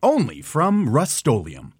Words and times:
Only 0.00 0.42
from 0.42 0.88
Rust-Oleum 0.88 1.72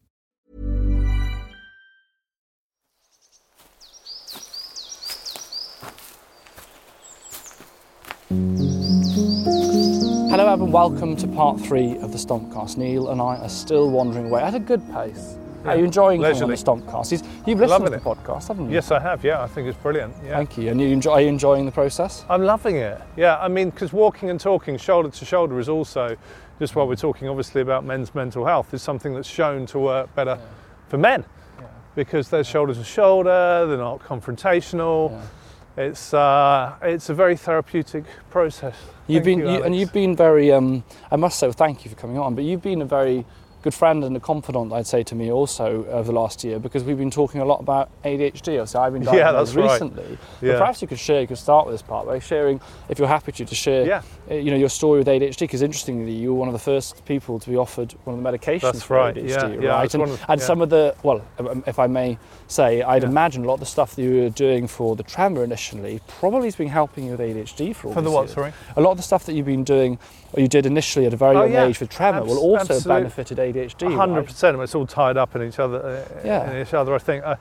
Hello, 10.30 10.52
everyone. 10.52 10.72
Welcome 10.72 11.14
to 11.14 11.28
part 11.28 11.60
three 11.60 11.96
of 11.98 12.10
the 12.10 12.18
Stompcast. 12.18 12.76
Neil 12.76 13.10
and 13.10 13.20
I 13.20 13.36
are 13.36 13.48
still 13.48 13.88
wandering 13.88 14.26
away 14.26 14.42
at 14.42 14.54
a 14.54 14.58
good 14.58 14.82
pace. 14.92 15.36
Are 15.64 15.76
you 15.76 15.84
enjoying 15.84 16.20
coming 16.20 16.42
on 16.42 16.48
the 16.48 16.56
Stompcast? 16.56 17.12
You've 17.12 17.22
you've 17.46 17.60
listened 17.60 17.84
Loving 17.84 17.98
to 17.98 18.04
the 18.04 18.14
podcast, 18.14 18.48
haven't 18.48 18.66
you? 18.66 18.74
Yes, 18.74 18.90
I 18.90 18.98
have. 18.98 19.22
Yeah, 19.22 19.42
I 19.42 19.46
think 19.46 19.68
it's 19.68 19.78
brilliant. 19.78 20.14
Yeah. 20.24 20.36
Thank 20.36 20.58
you. 20.58 20.70
And 20.70 20.80
you 20.80 20.88
enjoy, 20.88 21.12
are 21.12 21.20
you 21.20 21.28
enjoying 21.28 21.66
the 21.66 21.72
process? 21.72 22.24
I'm 22.28 22.42
loving 22.42 22.76
it. 22.76 23.00
Yeah, 23.16 23.38
I 23.38 23.48
mean, 23.48 23.70
because 23.70 23.92
walking 23.92 24.30
and 24.30 24.40
talking 24.40 24.76
shoulder 24.76 25.08
to 25.08 25.24
shoulder 25.24 25.58
is 25.60 25.68
also, 25.68 26.16
just 26.58 26.74
while 26.74 26.86
we're 26.86 26.96
talking 26.96 27.28
obviously 27.28 27.60
about 27.60 27.84
men's 27.84 28.14
mental 28.14 28.44
health, 28.44 28.74
is 28.74 28.82
something 28.82 29.14
that's 29.14 29.28
shown 29.28 29.66
to 29.66 29.78
work 29.78 30.14
better 30.14 30.38
for 30.88 30.98
men 30.98 31.24
because 31.94 32.28
they're 32.30 32.44
shoulder 32.44 32.74
to 32.74 32.84
shoulder, 32.84 33.66
they're 33.66 33.76
not 33.76 34.00
confrontational. 34.00 35.20
It's 35.76 36.12
uh, 36.12 36.74
it's 36.82 37.08
a 37.08 37.14
very 37.14 37.36
therapeutic 37.36 38.04
process. 38.30 38.74
You've 39.06 39.24
Thank 39.24 39.38
been 39.38 39.48
you, 39.48 39.58
you, 39.58 39.62
and 39.62 39.76
you've 39.76 39.92
been 39.92 40.16
very. 40.16 40.52
Um, 40.52 40.84
I 41.10 41.16
must 41.16 41.38
say, 41.38 41.50
thank 41.52 41.84
you 41.84 41.90
for 41.90 41.96
coming 41.96 42.18
on. 42.18 42.34
But 42.34 42.44
you've 42.44 42.62
been 42.62 42.82
a 42.82 42.84
very 42.84 43.24
good 43.68 43.74
friend 43.74 44.02
and 44.02 44.16
a 44.16 44.20
confidant, 44.20 44.72
I'd 44.72 44.86
say, 44.86 45.02
to 45.02 45.14
me 45.14 45.30
also 45.30 45.84
over 45.90 46.10
the 46.10 46.18
last 46.18 46.42
year 46.42 46.58
because 46.58 46.84
we've 46.84 46.96
been 46.96 47.10
talking 47.10 47.42
a 47.42 47.44
lot 47.44 47.60
about 47.60 47.90
ADHD. 48.02 48.66
So 48.66 48.80
I've 48.80 48.94
been 48.94 49.02
Yeah, 49.08 49.12
diagnosed 49.32 49.54
that's 49.54 49.56
right. 49.56 49.72
recently. 49.72 50.18
But 50.40 50.58
perhaps 50.58 50.80
you 50.80 50.88
could 50.88 50.98
share. 50.98 51.20
You 51.20 51.26
could 51.26 51.36
start 51.38 51.66
with 51.66 51.74
this 51.74 51.82
part 51.82 52.06
by 52.06 52.18
sharing, 52.18 52.60
if 52.88 52.98
you're 52.98 53.08
happy 53.08 53.32
to, 53.32 53.44
to 53.44 53.54
share. 53.54 53.86
Yeah. 53.86 54.02
uh, 54.30 54.34
You 54.36 54.50
know 54.52 54.56
your 54.56 54.70
story 54.70 54.98
with 55.00 55.06
ADHD 55.08 55.40
because 55.40 55.60
interestingly, 55.60 56.12
you 56.12 56.32
were 56.32 56.38
one 56.38 56.48
of 56.48 56.54
the 56.54 56.58
first 56.72 57.04
people 57.04 57.38
to 57.40 57.50
be 57.50 57.56
offered 57.56 57.92
one 58.04 58.16
of 58.16 58.22
the 58.22 58.30
medications 58.30 58.60
That's 58.62 58.82
for 58.82 58.96
right, 58.96 59.14
ADHD, 59.14 59.28
yeah, 59.28 59.60
yeah, 59.60 59.68
right? 59.68 59.82
was 59.82 59.94
And, 59.94 60.02
and 60.28 60.40
yeah. 60.40 60.46
some 60.46 60.62
of 60.62 60.70
the 60.70 60.94
well, 61.02 61.20
um, 61.38 61.62
if 61.66 61.78
I 61.78 61.86
may 61.88 62.16
say, 62.46 62.80
I'd 62.82 63.02
Yeah. 63.02 63.10
imagine 63.10 63.44
a 63.44 63.46
lot 63.48 63.54
of 63.54 63.60
the 63.60 63.66
stuff 63.66 63.94
that 63.96 64.02
you 64.02 64.22
were 64.22 64.30
doing 64.30 64.66
for 64.66 64.96
the 64.96 65.02
tremor 65.02 65.44
initially 65.44 66.00
probably 66.08 66.46
has 66.46 66.56
been 66.56 66.68
helping 66.68 67.04
you 67.04 67.10
with 67.12 67.20
ADHD 67.20 67.74
for 67.76 67.88
all 67.88 67.94
For 67.94 68.00
the 68.00 68.10
what, 68.10 68.22
years. 68.22 68.32
sorry? 68.34 68.52
A 68.76 68.80
lot 68.80 68.92
of 68.92 68.96
the 68.96 69.02
stuff 69.02 69.26
that 69.26 69.34
you've 69.34 69.44
been 69.46 69.64
doing, 69.64 69.98
or 70.32 70.40
you 70.40 70.48
did 70.48 70.64
initially 70.64 71.04
at 71.06 71.12
a 71.12 71.16
very 71.16 71.36
Oh, 71.36 71.42
young 71.42 71.52
yeah. 71.52 71.66
age 71.66 71.80
with 71.80 71.90
tremor, 71.90 72.22
will 72.24 72.56
Abs- 72.56 72.70
also 72.70 72.74
have 72.74 72.84
benefited 72.86 73.38
ADHD. 73.38 73.57
Hundred 73.82 74.16
right? 74.16 74.26
percent. 74.26 74.58
It's 74.60 74.74
all 74.74 74.86
tied 74.86 75.16
up 75.16 75.34
in 75.36 75.42
each 75.42 75.58
other. 75.58 75.78
uh, 75.80 76.20
Yeah. 76.24 76.50
In 76.50 76.66
each 76.66 76.74
other. 76.74 76.94
I 76.94 76.98
think. 76.98 77.24
Uh, 77.24 77.36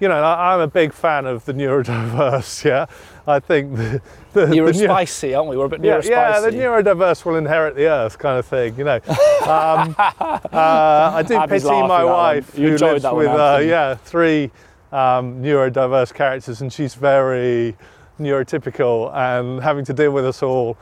you 0.00 0.08
know, 0.08 0.14
I, 0.14 0.54
I'm 0.54 0.60
a 0.60 0.66
big 0.66 0.92
fan 0.92 1.26
of 1.26 1.44
the 1.44 1.52
neurodiverse. 1.52 2.64
Yeah, 2.70 2.86
I 3.26 3.38
think 3.38 3.76
the, 3.76 4.02
the, 4.32 4.46
the 4.46 4.54
Neuro 4.56 4.72
spicy, 4.72 5.34
aren't 5.34 5.50
we? 5.50 5.56
We're 5.56 5.66
a 5.66 5.68
bit 5.68 5.84
yeah, 5.84 5.96
neuro 5.96 6.04
yeah, 6.04 6.40
the 6.40 6.50
neurodiverse 6.50 7.24
will 7.24 7.36
inherit 7.36 7.74
the 7.74 7.86
earth, 7.86 8.18
kind 8.18 8.38
of 8.38 8.46
thing. 8.46 8.76
You 8.76 8.84
know, 8.84 8.94
um, 9.42 9.94
uh, 9.98 10.40
I 10.52 11.22
do 11.26 11.36
Abby's 11.36 11.62
pity 11.62 11.82
my 11.82 12.04
wife 12.04 12.58
You 12.58 12.70
who 12.70 12.76
lives 12.78 13.04
with 13.04 13.28
uh, 13.28 13.60
yeah 13.62 13.94
three 13.94 14.50
um, 14.92 15.42
neurodiverse 15.42 16.12
characters, 16.14 16.60
and 16.62 16.72
she's 16.72 16.94
very 16.94 17.76
neurotypical, 18.18 19.14
and 19.14 19.62
having 19.62 19.84
to 19.86 19.92
deal 19.92 20.12
with 20.12 20.26
us 20.26 20.42
all 20.42 20.76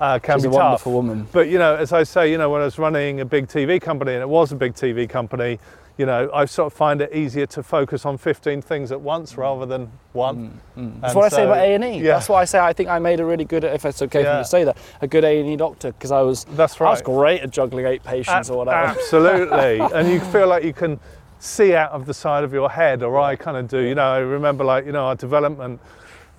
uh, 0.00 0.18
can 0.18 0.36
She's 0.38 0.44
be 0.44 0.48
a 0.48 0.52
tough. 0.52 0.62
wonderful 0.62 0.92
woman. 0.92 1.28
But 1.32 1.48
you 1.48 1.58
know, 1.58 1.74
as 1.76 1.92
I 1.92 2.02
say, 2.02 2.30
you 2.30 2.38
know, 2.38 2.50
when 2.50 2.60
I 2.60 2.64
was 2.64 2.78
running 2.78 3.20
a 3.20 3.24
big 3.24 3.46
TV 3.48 3.80
company, 3.80 4.12
and 4.14 4.22
it 4.22 4.28
was 4.28 4.52
a 4.52 4.56
big 4.56 4.74
TV 4.74 5.08
company, 5.08 5.58
you 5.98 6.04
know, 6.04 6.28
I 6.34 6.44
sort 6.44 6.70
of 6.70 6.76
find 6.76 7.00
it 7.00 7.14
easier 7.14 7.46
to 7.46 7.62
focus 7.62 8.04
on 8.04 8.18
15 8.18 8.60
things 8.60 8.92
at 8.92 9.00
once 9.00 9.38
rather 9.38 9.64
than 9.64 9.90
one. 10.12 10.60
That's 10.76 10.86
And 11.06 11.14
what 11.14 11.24
I 11.24 11.28
say 11.30 11.44
about 11.44 11.56
A 11.58 11.74
and 11.74 11.84
E. 11.84 11.96
yeah. 11.96 12.12
That's 12.14 12.28
why 12.28 12.42
I 12.42 12.44
say 12.44 12.58
I 12.58 12.74
think 12.74 12.90
I 12.90 12.98
made 12.98 13.18
a 13.18 13.24
really 13.24 13.46
good, 13.46 13.64
if 13.64 13.86
it's 13.86 14.02
okay 14.02 14.22
for 14.22 14.32
me 14.34 14.38
to 14.40 14.44
say 14.44 14.64
that, 14.64 14.76
a 15.00 15.06
good 15.06 15.24
A 15.24 15.40
and 15.40 15.48
E 15.48 15.56
doctor 15.56 15.92
because 15.92 16.10
I 16.12 16.20
was. 16.20 16.44
That's 16.50 16.78
right. 16.80 16.88
I 16.88 16.90
was 16.90 17.00
great 17.02 17.40
at 17.40 17.50
juggling 17.50 17.86
eight 17.86 18.02
patients 18.04 18.50
or 18.50 18.58
whatever. 18.58 18.76
Absolutely. 18.88 19.78
and 19.94 20.08
you 20.10 20.20
feel 20.20 20.48
like 20.48 20.64
you 20.64 20.74
can 20.74 21.00
see 21.38 21.74
out 21.74 21.92
of 21.92 22.04
the 22.04 22.12
side 22.14 22.44
of 22.44 22.52
your 22.52 22.68
head, 22.70 23.02
or 23.02 23.18
I 23.18 23.34
kind 23.36 23.56
of 23.56 23.66
do. 23.68 23.80
You 23.80 23.94
know, 23.94 24.04
I 24.12 24.18
remember 24.18 24.64
like, 24.64 24.84
you 24.84 24.92
know, 24.92 25.06
our 25.06 25.14
development 25.16 25.80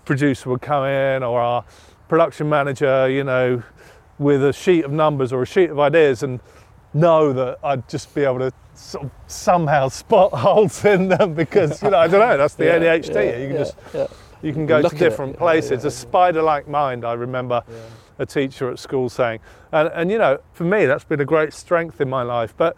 producer 0.06 0.52
would 0.52 0.62
come 0.62 0.86
in, 0.86 1.24
or 1.24 1.40
our 1.42 1.64
production 2.08 2.50
manager, 2.50 3.10
you 3.10 3.24
know, 3.24 3.64
with 4.20 4.44
a 4.44 4.54
sheet 4.54 4.86
of 4.86 4.92
numbers 4.92 5.32
or 5.32 5.44
a 5.44 5.46
sheet 5.46 5.70
of 5.70 5.80
ideas 5.80 6.24
and 6.24 6.40
know 6.94 7.34
that 7.34 7.60
I'd 7.64 7.88
just 7.88 8.14
be 8.16 8.24
able 8.24 8.40
to 8.40 8.52
sort 8.74 9.06
of 9.06 9.12
somehow 9.28 9.88
spot 10.04 10.34
holes 10.34 10.84
in 10.86 11.10
them 11.10 11.34
because, 11.34 11.82
you 11.84 11.92
know, 11.92 11.98
I 11.98 12.08
don't 12.08 12.20
know, 12.20 12.38
that's 12.38 12.56
the 12.56 12.66
Yeah, 12.66 12.80
ADHD. 12.80 13.14
yeah, 13.16 13.38
you 13.38 13.48
can 13.48 13.58
just 13.58 13.76
you 14.42 14.54
can 14.54 14.66
go 14.66 14.80
look 14.80 14.92
to 14.94 14.98
different 14.98 15.38
places. 15.38 15.84
A 15.86 15.92
spider-like 15.92 16.68
mind, 16.68 17.04
I 17.04 17.14
remember 17.14 17.64
a 18.20 18.26
teacher 18.26 18.70
at 18.70 18.80
school 18.80 19.10
saying. 19.10 19.40
And, 19.72 19.90
and 19.94 20.12
you 20.12 20.18
know, 20.18 20.40
for 20.54 20.64
me, 20.64 20.86
that's 20.86 21.04
been 21.04 21.22
a 21.22 21.26
great 21.26 21.54
strength 21.54 22.02
in 22.02 22.10
my 22.10 22.24
life. 22.24 22.54
But, 22.56 22.78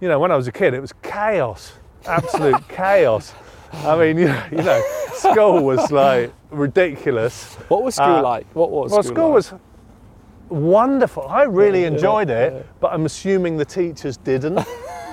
you 0.00 0.08
know, 0.08 0.18
when 0.18 0.30
I 0.30 0.36
was 0.36 0.48
a 0.48 0.52
kid, 0.52 0.74
it 0.74 0.80
was 0.80 0.92
chaos, 1.02 1.72
absolute 2.06 2.66
chaos. 2.68 3.32
I 3.72 3.98
mean, 3.98 4.18
you 4.18 4.26
know, 4.26 4.44
you 4.50 4.62
know, 4.62 4.82
school 5.14 5.64
was 5.64 5.90
like 5.90 6.32
ridiculous. 6.50 7.54
What 7.68 7.82
was 7.82 7.94
school 7.96 8.06
Uh, 8.06 8.22
like? 8.22 8.46
What 8.54 8.70
was 8.70 8.92
Well, 8.92 9.02
school, 9.02 9.14
school 9.14 9.24
like? 9.28 9.34
was 9.34 9.52
wonderful. 10.48 11.26
I 11.28 11.42
really 11.44 11.82
Yeah, 11.82 11.88
enjoyed 11.88 12.28
yeah, 12.28 12.44
it, 12.46 12.52
yeah. 12.54 12.62
but 12.80 12.92
I'm 12.92 13.04
assuming 13.06 13.56
the 13.56 13.64
teachers 13.64 14.16
didn't. 14.16 14.58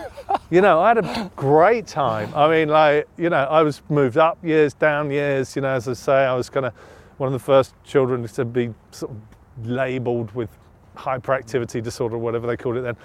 you 0.50 0.62
know, 0.62 0.80
I 0.80 0.90
had 0.90 0.98
a 1.00 1.32
great 1.36 1.88
time. 1.88 2.32
I 2.36 2.50
mean, 2.50 2.70
like, 2.70 3.08
you 3.18 3.30
know, 3.30 3.44
I 3.44 3.62
was 3.64 3.82
moved 3.90 4.18
up 4.18 4.38
years, 4.44 4.74
down 4.74 5.12
years. 5.12 5.56
You 5.56 5.62
know, 5.62 5.70
as 5.70 5.88
I 5.88 5.94
say, 5.94 6.26
I 6.26 6.34
was 6.36 6.50
kind 6.50 6.66
of 6.66 6.74
one 7.18 7.28
of 7.28 7.34
the 7.34 7.40
first 7.40 7.74
children 7.84 8.26
to 8.28 8.46
be 8.46 8.74
sort 8.92 9.12
of 9.12 9.68
labelled 9.68 10.32
with 10.34 10.50
hyperactivity 10.96 11.82
disorder, 11.84 12.18
whatever 12.18 12.48
they 12.48 12.58
called 12.58 12.78
it 12.78 12.82
then. 12.82 12.96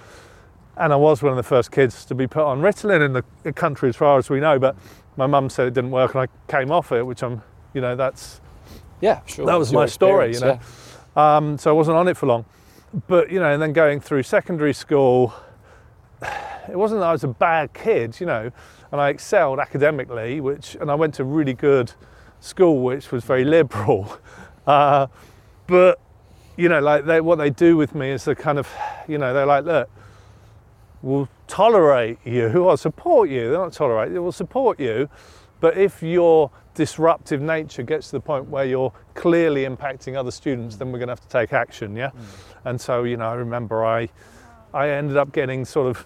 And 0.77 0.93
I 0.93 0.95
was 0.95 1.21
one 1.21 1.31
of 1.31 1.37
the 1.37 1.43
first 1.43 1.71
kids 1.71 2.05
to 2.05 2.15
be 2.15 2.27
put 2.27 2.43
on 2.43 2.61
Ritalin 2.61 3.05
in 3.05 3.13
the 3.43 3.53
country, 3.53 3.89
as 3.89 3.95
far 3.97 4.17
as 4.17 4.29
we 4.29 4.39
know. 4.39 4.57
But 4.57 4.75
my 5.17 5.27
mum 5.27 5.49
said 5.49 5.67
it 5.67 5.73
didn't 5.73 5.91
work, 5.91 6.15
and 6.15 6.21
I 6.29 6.51
came 6.51 6.71
off 6.71 6.91
it, 6.93 7.05
which 7.05 7.21
I'm, 7.23 7.41
you 7.73 7.81
know, 7.81 7.95
that's 7.95 8.41
Yeah, 8.99 9.21
sure. 9.25 9.45
that 9.45 9.57
was 9.57 9.71
my 9.73 9.85
story, 9.85 10.33
you 10.33 10.39
know. 10.39 10.53
experience, 10.53 10.97
Um, 11.15 11.57
so 11.57 11.69
I 11.69 11.73
wasn't 11.73 11.97
on 11.97 12.07
it 12.07 12.17
for 12.17 12.25
long. 12.27 12.45
But, 13.07 13.31
you 13.31 13.39
know, 13.39 13.51
and 13.51 13.61
then 13.61 13.73
going 13.73 13.99
through 14.01 14.23
secondary 14.23 14.73
school, 14.73 15.33
it 16.69 16.75
wasn't 16.75 17.01
that 17.01 17.07
I 17.07 17.11
was 17.11 17.23
a 17.23 17.29
bad 17.29 17.73
kid, 17.73 18.19
you 18.19 18.25
know, 18.25 18.51
and 18.91 19.01
I 19.01 19.09
excelled 19.09 19.59
academically, 19.59 20.41
which, 20.41 20.75
and 20.75 20.91
I 20.91 20.95
went 20.95 21.13
to 21.15 21.23
really 21.23 21.53
good 21.53 21.93
school, 22.41 22.81
which 22.81 23.11
was 23.11 23.23
very 23.23 23.45
liberal. 23.45 24.17
Uh, 24.67 25.07
but, 25.65 25.99
you 26.55 26.69
know, 26.69 26.79
like 26.79 27.05
they, 27.05 27.19
what 27.19 27.39
they 27.39 27.49
do 27.49 27.75
with 27.75 27.95
me 27.95 28.11
is 28.11 28.25
they 28.25 28.35
kind 28.35 28.59
of, 28.59 28.69
you 29.07 29.17
know, 29.17 29.33
they're 29.33 29.47
like, 29.47 29.65
look, 29.65 29.89
we'll 31.01 31.27
tolerate 31.47 32.19
you 32.23 32.47
or 32.63 32.77
support 32.77 33.27
you. 33.27 33.49
They're 33.49 33.57
not 33.57 33.73
tolerate, 33.73 34.13
they 34.13 34.19
will 34.19 34.31
support 34.31 34.79
you. 34.79 35.09
But 35.59 35.79
if 35.79 36.03
your 36.03 36.51
disruptive 36.73 37.41
nature 37.41 37.83
gets 37.83 38.07
to 38.07 38.13
the 38.13 38.21
point 38.21 38.47
where 38.47 38.65
you're 38.65 38.93
clearly 39.13 39.65
impacting 39.65 40.15
other 40.15 40.31
students, 40.31 40.77
then 40.77 40.91
we're 40.91 40.99
going 40.99 41.07
to 41.07 41.13
have 41.13 41.21
to 41.21 41.27
take 41.27 41.53
action, 41.53 41.95
yeah? 41.95 42.09
Mm. 42.09 42.21
And 42.65 42.81
so, 42.81 43.03
you 43.03 43.17
know, 43.17 43.29
I 43.29 43.33
remember 43.33 43.83
I, 43.85 44.09
I 44.73 44.89
ended 44.89 45.17
up 45.17 45.31
getting 45.31 45.65
sort 45.65 45.87
of 45.87 46.05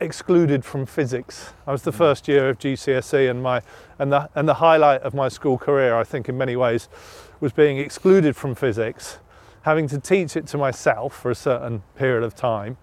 excluded 0.00 0.64
from 0.64 0.86
physics. 0.86 1.52
I 1.66 1.72
was 1.72 1.82
the 1.82 1.90
mm. 1.90 1.96
first 1.96 2.28
year 2.28 2.48
of 2.48 2.58
GCSE, 2.58 3.30
and 3.30 3.42
my 3.42 3.62
and 3.98 4.12
the 4.12 4.28
and 4.34 4.48
the 4.48 4.54
highlight 4.54 5.02
of 5.02 5.14
my 5.14 5.28
school 5.28 5.58
career, 5.58 5.96
I 5.96 6.04
think, 6.04 6.28
in 6.28 6.36
many 6.36 6.56
ways, 6.56 6.88
was 7.40 7.52
being 7.52 7.78
excluded 7.78 8.36
from 8.36 8.54
physics, 8.54 9.18
having 9.62 9.88
to 9.88 9.98
teach 9.98 10.36
it 10.36 10.46
to 10.48 10.58
myself 10.58 11.16
for 11.16 11.30
a 11.30 11.34
certain 11.34 11.82
period 11.96 12.22
of 12.22 12.34
time, 12.34 12.76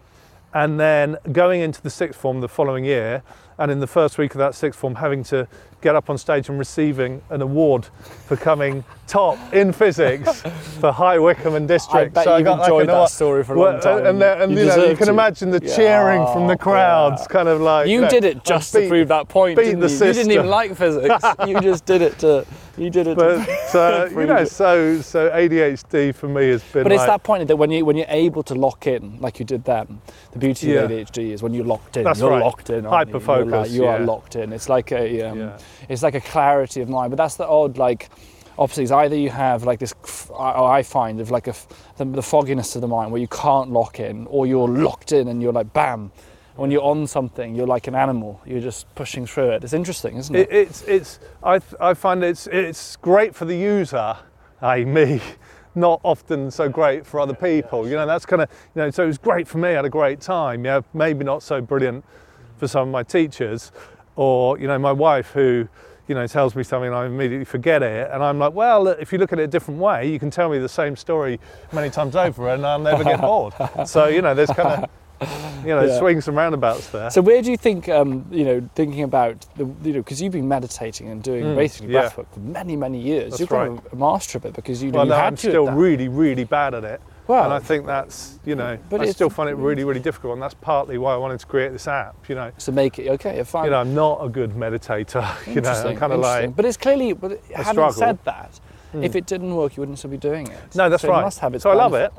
and 0.53 0.79
then 0.79 1.17
going 1.31 1.61
into 1.61 1.81
the 1.81 1.89
sixth 1.89 2.19
form 2.19 2.41
the 2.41 2.50
following 2.50 2.85
year 2.85 3.23
and 3.57 3.71
in 3.71 3.79
the 3.79 3.88
first 3.88 4.17
week 4.17 4.33
of 4.33 4.39
that 4.39 4.56
sixth 4.56 4.79
form, 4.79 4.95
having 4.95 5.23
to 5.23 5.47
get 5.81 5.95
up 5.95 6.10
on 6.10 6.18
stage 6.18 6.48
and 6.50 6.57
receiving 6.60 7.22
an 7.30 7.42
award 7.42 7.86
for 8.28 8.38
coming 8.38 8.83
top 9.07 9.38
in 9.54 9.74
physics 9.74 10.42
for 10.80 10.92
High 10.92 11.19
Wycombe 11.19 11.56
and 11.56 11.68
District. 11.68 12.16
I 12.18 12.24
bet 12.25 12.39
you've 12.39 12.48
enjoyed 12.48 12.88
that 12.88 12.94
award. 12.95 13.10
story 13.10 13.44
for 13.44 13.56
a 13.56 13.60
Well, 13.60 13.72
long 13.74 13.81
time. 13.81 14.06
And, 14.06 14.24
and 14.24 14.51
You 14.51 14.60
you, 14.60 14.66
know, 14.66 14.86
you 14.86 14.95
can 14.95 15.07
to. 15.07 15.12
imagine 15.13 15.50
the 15.51 15.60
Yeah. 15.62 15.75
cheering 15.75 16.25
from 16.28 16.48
the 16.48 16.54
Oh, 16.54 16.57
crowds, 16.57 17.22
yeah. 17.24 17.28
kind 17.28 17.48
of 17.50 17.60
like 17.62 17.88
You 17.88 18.01
know, 18.01 18.10
did 18.10 18.24
it 18.24 18.38
I 18.38 18.39
just 18.44 18.72
to 18.74 18.88
prove 18.88 19.07
that 19.10 19.28
point. 19.28 19.57
beat 19.57 19.80
the 19.80 19.89
you? 19.89 19.94
you 20.07 20.13
didn't 20.13 20.31
even 20.31 20.48
like 20.48 20.75
physics. 20.75 21.25
you 21.48 21.60
just 21.60 21.86
did 21.86 22.01
it 22.01 22.18
to. 22.19 22.45
You 22.77 22.89
did 22.89 23.07
it. 23.07 23.18
But 23.18 23.47
uh, 23.75 24.07
you 24.19 24.25
know, 24.25 24.45
so 24.45 25.01
so 25.01 25.29
ADHD 25.29 26.15
for 26.15 26.27
me 26.27 26.50
has 26.50 26.63
been. 26.63 26.83
But 26.83 26.91
it's 26.91 27.00
like, 27.00 27.07
that 27.07 27.23
point 27.23 27.47
that 27.47 27.57
when 27.57 27.71
you 27.71 27.83
when 27.85 27.97
you're 27.97 28.06
able 28.09 28.44
to 28.44 28.56
lock 28.56 28.88
in, 28.88 29.19
like 29.19 29.39
you 29.39 29.45
did 29.45 29.63
then, 29.65 30.01
the 30.31 30.39
beauty 30.39 30.68
Yeah. 30.68 30.81
of 30.81 30.91
ADHD 30.91 31.31
is 31.31 31.44
when 31.44 31.53
you're 31.53 31.65
locked 31.65 31.97
in. 31.97 32.03
That's 32.03 32.19
you're 32.19 32.29
right. 32.31 32.41
locked 32.44 32.69
in. 32.69 32.85
aren't 32.85 33.09
you? 33.09 33.13
Hyper-focus, 33.13 33.51
like- 33.51 33.71
You 33.71 33.85
are 33.85 34.00
locked 34.00 34.35
in. 34.35 34.53
It's 34.53 34.69
like 34.69 34.91
a 34.91 35.21
um, 35.23 35.39
Yeah. 35.39 35.57
it's 35.89 36.03
like 36.03 36.15
a 36.15 36.21
clarity 36.21 36.81
of 36.81 36.89
mind. 36.89 37.12
But 37.12 37.18
that's 37.18 37.35
the 37.35 37.47
odd 37.47 37.77
like. 37.77 38.09
Opposite 38.57 38.83
is 38.83 38.91
either 38.91 39.15
you 39.15 39.29
have 39.29 39.63
like 39.63 39.79
this, 39.79 39.95
I 40.38 40.83
find 40.83 41.19
of 41.21 41.31
like 41.31 41.47
a, 41.47 41.56
the, 41.97 42.06
the 42.06 42.21
fogginess 42.21 42.75
of 42.75 42.81
the 42.81 42.88
mind 42.88 43.12
where 43.12 43.21
you 43.21 43.27
can't 43.29 43.71
lock 43.71 44.00
in, 44.00 44.27
or 44.27 44.45
you're 44.45 44.68
locked 44.68 45.13
in 45.13 45.29
and 45.29 45.41
you're 45.41 45.53
like 45.53 45.71
bam. 45.73 46.12
When 46.56 46.69
you're 46.69 46.83
on 46.83 47.07
something, 47.07 47.56
you're 47.56 47.68
like 47.68 47.88
an 47.88 47.95
animal. 47.95 48.42
You're 48.45 48.59
just 48.62 48.94
pushing 48.95 49.25
through 49.25 49.51
it. 49.51 49.63
It's 49.63 49.74
interesting, 49.74 50.18
isn't 50.18 50.36
it? 50.36 50.50
It, 50.51 50.53
it's 50.53 50.81
it's 50.83 51.19
I 51.44 51.59
I 51.80 51.94
find 51.94 52.24
it's 52.24 52.48
it's 52.48 52.98
great 52.98 53.33
for 53.33 53.45
the 53.45 53.56
user, 53.56 54.18
i.e. 54.62 54.86
me, 54.86 55.21
not 55.75 56.01
often 56.03 56.51
so 56.51 56.68
great 56.68 57.06
for 57.06 57.19
other 57.19 57.33
people. 57.33 57.88
You 57.88 57.95
know 57.95 58.06
that's 58.06 58.25
kind 58.25 58.42
of 58.42 58.50
you 58.75 58.81
know 58.81 58.92
so 58.92 59.03
it 59.03 59.07
was 59.07 59.18
great 59.18 59.48
for 59.48 59.59
me. 59.59 59.69
I 59.69 59.74
had 59.74 59.86
a 59.86 59.89
great 59.89 60.19
time. 60.19 60.65
Yeah, 60.65 60.81
maybe 60.94 61.24
not 61.24 61.42
so 61.42 61.62
brilliant 61.62 62.03
for 62.57 62.68
some 62.68 62.89
of 62.89 62.92
my 62.92 63.04
teachers, 63.04 63.71
or 64.15 64.59
you 64.59 64.68
know 64.68 64.77
my 64.80 64.92
wife 64.92 65.31
who. 65.31 65.68
You 66.07 66.15
know, 66.15 66.27
tells 66.27 66.57
me 66.57 66.63
something 66.63 66.88
and 66.88 66.95
I 66.95 67.06
immediately 67.06 67.45
forget 67.45 67.81
it, 67.81 68.09
and 68.12 68.21
I'm 68.21 68.38
like, 68.38 68.54
well, 68.54 68.88
if 68.88 69.13
you 69.13 69.18
look 69.18 69.31
at 69.31 69.39
it 69.39 69.44
a 69.44 69.47
different 69.47 69.80
way, 69.80 70.12
you 70.12 70.19
can 70.19 70.30
tell 70.30 70.50
me 70.50 70.57
the 70.57 70.68
same 70.68 70.97
story 70.97 71.39
many 71.71 71.89
times 71.89 72.18
over, 72.18 72.50
and 72.50 72.65
I'll 72.65 72.80
never 72.80 73.06
get 73.06 73.21
bored. 73.21 73.54
So 73.86 74.07
you 74.07 74.21
know, 74.21 74.33
there's 74.33 74.50
kind 74.50 74.83
of, 74.83 74.89
you 75.63 75.68
know, 75.69 75.83
Yeah. 75.85 76.00
swings 76.00 76.27
and 76.27 76.35
roundabouts 76.35 76.89
there. 76.89 77.09
So 77.12 77.21
where 77.21 77.41
do 77.41 77.51
you 77.51 77.57
think, 77.57 77.88
um, 77.89 78.25
you 78.31 78.44
know, 78.44 78.69
thinking 78.75 79.03
about 79.03 79.45
the, 79.56 79.65
you 79.83 79.94
know, 79.94 80.00
because 80.00 80.21
you've 80.21 80.33
been 80.33 80.47
meditating 80.47 81.07
and 81.09 81.21
doing 81.21 81.44
Mm, 81.44 81.56
basically 81.56 81.94
yeah. 81.94 82.09
breathwork 82.09 82.27
for 82.33 82.39
many, 82.39 82.75
many 82.75 83.00
years. 83.00 83.31
That's 83.31 83.39
You've 83.41 83.51
right. 83.51 83.75
got 83.75 83.94
a 83.94 83.95
master 83.95 84.38
of 84.39 84.45
it 84.45 84.53
because 84.53 84.81
you, 84.81 84.91
well, 84.91 85.06
you 85.06 85.09
no, 85.12 85.15
had 85.15 85.25
I'm 85.27 85.35
to. 85.38 85.47
at 85.47 85.51
still 85.51 85.71
really, 85.71 86.07
really 86.07 86.44
bad 86.44 86.73
at 86.73 86.83
it. 86.83 87.01
well, 87.27 87.44
and 87.45 87.53
I 87.53 87.59
think 87.59 87.85
that's 87.85 88.39
you 88.45 88.56
know 88.56 88.77
But 88.89 89.01
I 89.01 89.06
still 89.12 89.29
find 89.29 89.50
it 89.50 89.56
really 89.56 89.83
really 89.83 90.00
difficult 90.01 90.33
and 90.33 90.41
that's 90.41 90.56
partly 90.56 90.97
why 90.97 91.13
I 91.13 91.18
wanted 91.18 91.39
to 91.39 91.45
create 91.45 91.71
this 91.71 91.88
app 91.88 92.15
you 92.27 92.35
know 92.35 92.51
to 92.57 92.71
make 92.71 92.97
it 93.00 93.07
okay. 93.09 93.41
Fine. 93.44 93.65
you 93.65 93.71
know 93.71 93.79
I'm 93.79 93.94
not 93.94 94.25
a 94.25 94.27
good 94.27 94.51
meditator 94.51 95.23
you 95.56 95.62
know 95.62 95.69
I'm 95.71 95.95
kind 95.97 96.12
of 96.13 96.19
like 96.19 96.56
But 96.56 96.65
it's 96.65 96.77
clearly, 96.77 97.13
but 97.13 97.39
having 97.53 97.73
struggle. 97.73 97.94
said 97.94 98.18
that, 98.25 98.59
if 98.94 99.15
it 99.15 99.25
didn't 99.27 99.56
work, 99.56 99.77
you 99.77 99.81
wouldn't 99.81 100.00
still 100.00 100.09
be 100.12 100.18
doing 100.18 100.47
it. 100.47 100.75
no 100.75 100.89
that's 100.89 101.03
so 101.03 101.07
It 101.09 101.12
right 101.12 101.21
must 101.21 101.39
have 101.39 101.53
its 101.53 101.63
so 101.63 101.69
I 101.69 101.75
love 101.75 101.94
it 101.94 102.12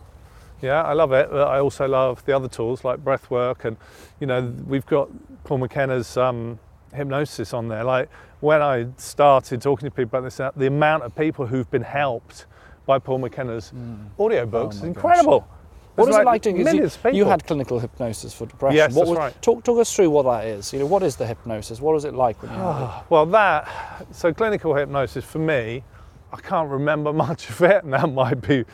yeah 0.62 0.82
I 0.82 0.92
love 0.94 1.12
it 1.12 1.28
but 1.30 1.46
I 1.48 1.58
also 1.58 1.86
love 1.86 2.24
the 2.24 2.34
other 2.34 2.48
tools 2.48 2.84
like 2.84 3.02
breath 3.04 3.30
work 3.30 3.64
and 3.64 3.76
you 4.20 4.26
know 4.26 4.40
we've 4.66 4.86
got 4.86 5.10
Paul 5.44 5.58
McKenna's 5.58 6.16
um, 6.16 6.58
hypnosis 6.94 7.52
on 7.52 7.68
there 7.68 7.84
like 7.84 8.08
when 8.40 8.62
I 8.62 8.86
started 8.96 9.60
talking 9.60 9.86
to 9.86 9.90
people 9.90 10.18
about 10.18 10.24
this 10.24 10.40
uh, 10.40 10.50
the 10.56 10.66
amount 10.66 11.02
of 11.02 11.14
people 11.14 11.46
who've 11.46 11.70
been 11.70 11.82
helped 11.82 12.46
by 12.86 12.98
Paul 12.98 13.18
McKenna's 13.18 13.72
audiobooks 14.18 14.52
Oh 14.52 14.68
is 14.70 14.82
my 14.82 14.88
gosh, 14.88 14.96
incredible 14.96 15.48
What 15.94 16.08
is 16.08 16.16
it 16.16 16.24
like 16.24 16.42
doing? 16.42 16.64
millions 16.64 16.98
you, 17.04 17.10
you 17.12 17.24
had 17.26 17.44
clinical 17.46 17.78
hypnosis 17.78 18.32
for 18.32 18.46
depression. 18.46 18.76
Yes, 18.76 18.94
what 18.94 19.02
that's 19.02 19.10
was, 19.10 19.18
right. 19.18 19.42
Talk, 19.42 19.62
talk 19.62 19.78
us 19.78 19.94
through 19.94 20.08
what 20.10 20.22
that 20.24 20.46
is. 20.46 20.72
You 20.72 20.78
know, 20.78 20.86
what 20.86 21.02
is 21.02 21.16
the 21.16 21.26
hypnosis? 21.26 21.80
What 21.80 21.96
is 21.96 22.04
it 22.04 22.14
like 22.14 22.42
when 22.42 22.50
you 22.50 22.58
have 22.58 22.82
it? 22.82 23.04
Well, 23.10 23.26
that 23.26 23.68
so 24.10 24.32
clinical 24.32 24.74
hypnosis 24.74 25.24
for 25.24 25.38
me, 25.38 25.84
I 26.32 26.40
can't 26.40 26.70
remember 26.70 27.12
much 27.26 27.50
of 27.50 27.62
it, 27.62 27.84
and 27.84 27.92
that 27.92 28.10
might 28.10 28.40
be 28.40 28.64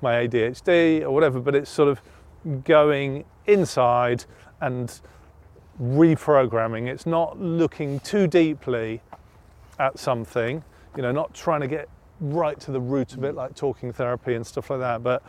my 0.00 0.26
ADHD 0.26 1.02
or 1.02 1.10
whatever. 1.10 1.40
But 1.40 1.54
it's 1.54 1.70
sort 1.70 1.88
of 1.88 2.00
going 2.64 3.24
inside 3.46 4.24
and 4.60 5.00
reprogramming. 5.80 6.86
It's 6.86 7.06
not 7.06 7.40
looking 7.40 8.00
too 8.00 8.26
deeply 8.26 9.00
at 9.78 9.98
something, 9.98 10.62
you 10.96 11.02
know, 11.02 11.12
not 11.12 11.34
trying 11.34 11.60
to 11.60 11.66
get 11.66 11.88
right 12.20 12.58
to 12.60 12.70
the 12.70 12.80
root 12.80 13.14
of 13.14 13.24
it, 13.24 13.34
like 13.34 13.54
talking 13.54 13.92
therapy 13.92 14.34
and 14.34 14.46
stuff 14.46 14.70
like 14.70 14.80
that. 14.80 15.02
But 15.02 15.22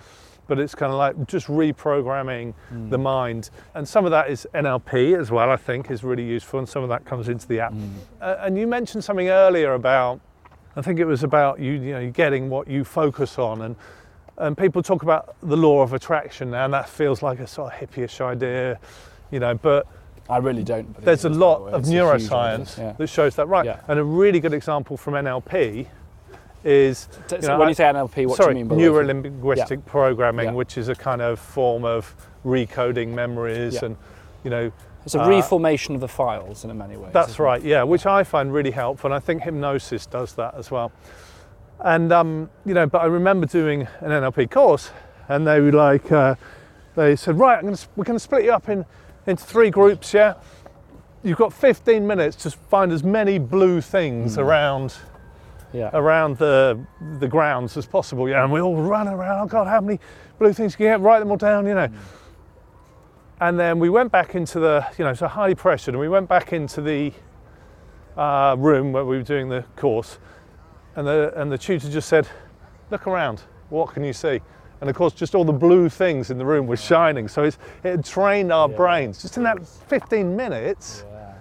but 0.47 0.59
it's 0.59 0.75
kind 0.75 0.91
of 0.91 0.97
like 0.99 1.27
just 1.27 1.47
reprogramming 1.47 2.53
the 2.91 2.97
mind. 2.97 3.49
And 3.73 3.87
some 3.87 4.05
of 4.05 4.11
that 4.11 4.29
is 4.29 4.47
NLP 4.53 5.19
as 5.19 5.31
well, 5.31 5.49
I 5.49 5.55
think, 5.55 5.89
is 5.89 6.03
really 6.03 6.23
useful, 6.23 6.59
and 6.59 6.69
some 6.69 6.83
of 6.83 6.89
that 6.89 7.03
comes 7.03 7.29
into 7.29 7.47
the 7.47 7.61
app. 7.61 7.73
Uh, 8.21 8.35
and 8.41 8.55
you 8.55 8.67
mentioned 8.67 9.03
something 9.03 9.29
earlier 9.29 9.73
about, 9.73 10.19
I 10.75 10.83
think 10.83 10.99
it 10.99 11.05
was 11.05 11.23
about 11.23 11.59
you, 11.59 11.71
you 11.71 11.93
know, 11.93 12.11
getting 12.11 12.47
what 12.49 12.67
you 12.67 12.83
focus 12.83 13.39
on, 13.39 13.63
and 13.63 13.75
and 14.37 14.57
people 14.57 14.83
talk 14.83 15.03
about 15.03 15.35
the 15.41 15.55
law 15.57 15.81
of 15.81 15.93
attraction 15.93 16.51
now, 16.51 16.65
and 16.65 16.73
that 16.73 16.89
feels 16.89 17.21
like 17.23 17.39
a 17.39 17.47
sort 17.47 17.73
of 17.73 17.79
hippyish 17.79 18.21
idea, 18.21 18.79
you 19.31 19.39
know, 19.39 19.55
but 19.55 19.87
I 20.29 20.37
really 20.37 20.63
don't. 20.63 21.01
there's 21.03 21.25
a 21.25 21.29
lot 21.29 21.65
way. 21.65 21.71
of 21.71 21.83
neuroscience 21.83 22.77
yeah. 22.77 22.93
that 22.97 23.07
shows 23.07 23.35
that 23.35 23.47
right. 23.47 23.65
Yeah. 23.65 23.81
And 23.87 23.99
a 23.99 24.03
really 24.03 24.39
good 24.39 24.53
example 24.53 24.97
from 24.97 25.13
NLP 25.13 25.87
is 26.63 27.07
So 27.27 27.35
you 27.37 27.47
know, 27.47 27.59
when 27.59 27.69
you 27.69 27.75
say 27.75 27.83
NLP, 27.83 28.25
what 28.27 28.37
sorry, 28.37 28.55
do 28.55 28.59
you 28.59 28.65
mean 28.65 28.69
by 28.69 28.75
that? 28.75 28.81
neurolinguistic 28.81 29.85
programming, 29.85 30.45
Yeah. 30.47 30.53
which 30.53 30.77
is 30.77 30.89
a 30.89 30.95
kind 30.95 31.21
of 31.21 31.39
form 31.39 31.85
of 31.85 32.13
recoding 32.43 33.09
memories 33.09 33.75
Yeah. 33.75 33.85
and 33.85 33.97
you 34.43 34.49
know 34.49 34.71
It's 35.05 35.15
a 35.15 35.21
uh, 35.21 35.29
reformation 35.29 35.93
of 35.95 36.01
the 36.01 36.07
files 36.07 36.65
in 36.65 36.75
many 36.77 36.97
ways. 36.97 37.13
that's 37.13 37.29
isn't 37.33 37.43
it? 37.43 37.47
right, 37.47 37.61
yeah, 37.61 37.83
which 37.83 38.05
I 38.07 38.23
find 38.23 38.51
really 38.51 38.71
helpful, 38.71 39.11
and 39.11 39.15
I 39.15 39.19
think 39.19 39.43
hypnosis 39.43 40.07
does 40.07 40.33
that 40.33 40.55
as 40.55 40.71
well. 40.71 40.91
And 41.81 42.11
um, 42.11 42.49
you 42.65 42.73
know, 42.73 42.87
but 42.87 43.01
I 43.01 43.05
remember 43.05 43.45
doing 43.45 43.81
an 44.01 44.09
NLP 44.11 44.49
course, 44.49 44.91
and 45.27 45.45
they 45.45 45.59
were 45.59 45.71
like, 45.71 46.11
uh, 46.11 46.35
they 46.95 47.15
said, 47.15 47.37
right, 47.37 47.57
I'm 47.57 47.65
gonna, 47.65 47.77
we're 47.95 48.05
going 48.05 48.15
to 48.17 48.23
split 48.23 48.45
you 48.45 48.53
up 48.53 48.69
in 48.69 48.85
into 49.27 49.43
three 49.43 49.69
groups, 49.69 50.13
yeah. 50.13 50.35
You've 51.23 51.39
got 51.39 51.51
15 51.51 52.05
minutes 52.05 52.35
to 52.43 52.51
find 52.51 52.91
as 52.91 53.03
many 53.03 53.39
blue 53.39 53.81
things 53.81 54.37
around 54.37 54.95
Yeah. 55.73 55.89
around 55.93 56.37
the 56.37 56.79
the 57.19 57.27
grounds 57.27 57.75
as 57.75 57.85
possible, 57.87 58.29
yeah. 58.29 58.43
And 58.43 58.53
we 58.53 58.61
all 58.61 58.75
run 58.75 59.07
around. 59.07 59.41
Oh 59.43 59.47
God, 59.47 59.67
how 59.67 59.81
many 59.81 59.99
blue 60.39 60.53
things 60.53 60.75
can 60.75 60.85
you 60.85 60.91
get? 60.91 61.01
Write 61.01 61.19
them 61.19 61.31
all 61.31 61.37
down, 61.37 61.65
you 61.67 61.73
know. 61.73 61.89
And 63.41 63.59
then 63.59 63.79
we 63.79 63.89
went 63.89 64.11
back 64.11 64.33
into 64.35 64.59
the, 64.59 64.85
you 64.97 65.03
know, 65.03 65.13
so 65.13 65.27
highly 65.27 65.55
pressured, 65.55 65.93
and 65.95 65.99
we 65.99 66.07
went 66.07 66.29
back 66.29 66.53
into 66.53 66.81
the 66.81 67.11
uh, 68.15 68.55
room 68.57 68.93
where 68.93 69.03
we 69.03 69.17
were 69.17 69.23
doing 69.23 69.49
the 69.49 69.65
course, 69.75 70.19
and 70.95 71.05
the 71.07 71.33
and 71.35 71.51
the 71.51 71.57
tutor 71.57 71.89
just 71.89 72.07
said, 72.09 72.27
"Look 72.91 73.07
around. 73.07 73.41
What 73.69 73.93
can 73.93 74.03
you 74.03 74.13
see?" 74.13 74.41
And 74.81 74.89
of 74.89 74.95
course, 74.95 75.13
just 75.13 75.35
all 75.35 75.45
the 75.45 75.53
blue 75.53 75.87
things 75.89 76.29
in 76.31 76.37
the 76.37 76.45
room 76.45 76.67
were 76.67 76.75
shining. 76.77 77.27
So 77.29 77.43
it's, 77.43 77.57
it 77.83 77.91
had 77.91 78.05
trained 78.05 78.51
our 78.51 78.69
Yeah. 78.69 78.75
brains 78.75 79.21
just 79.21 79.37
in 79.37 79.43
that 79.43 79.65
15 79.65 80.35
minutes 80.35 81.05
Yeah. 81.09 81.31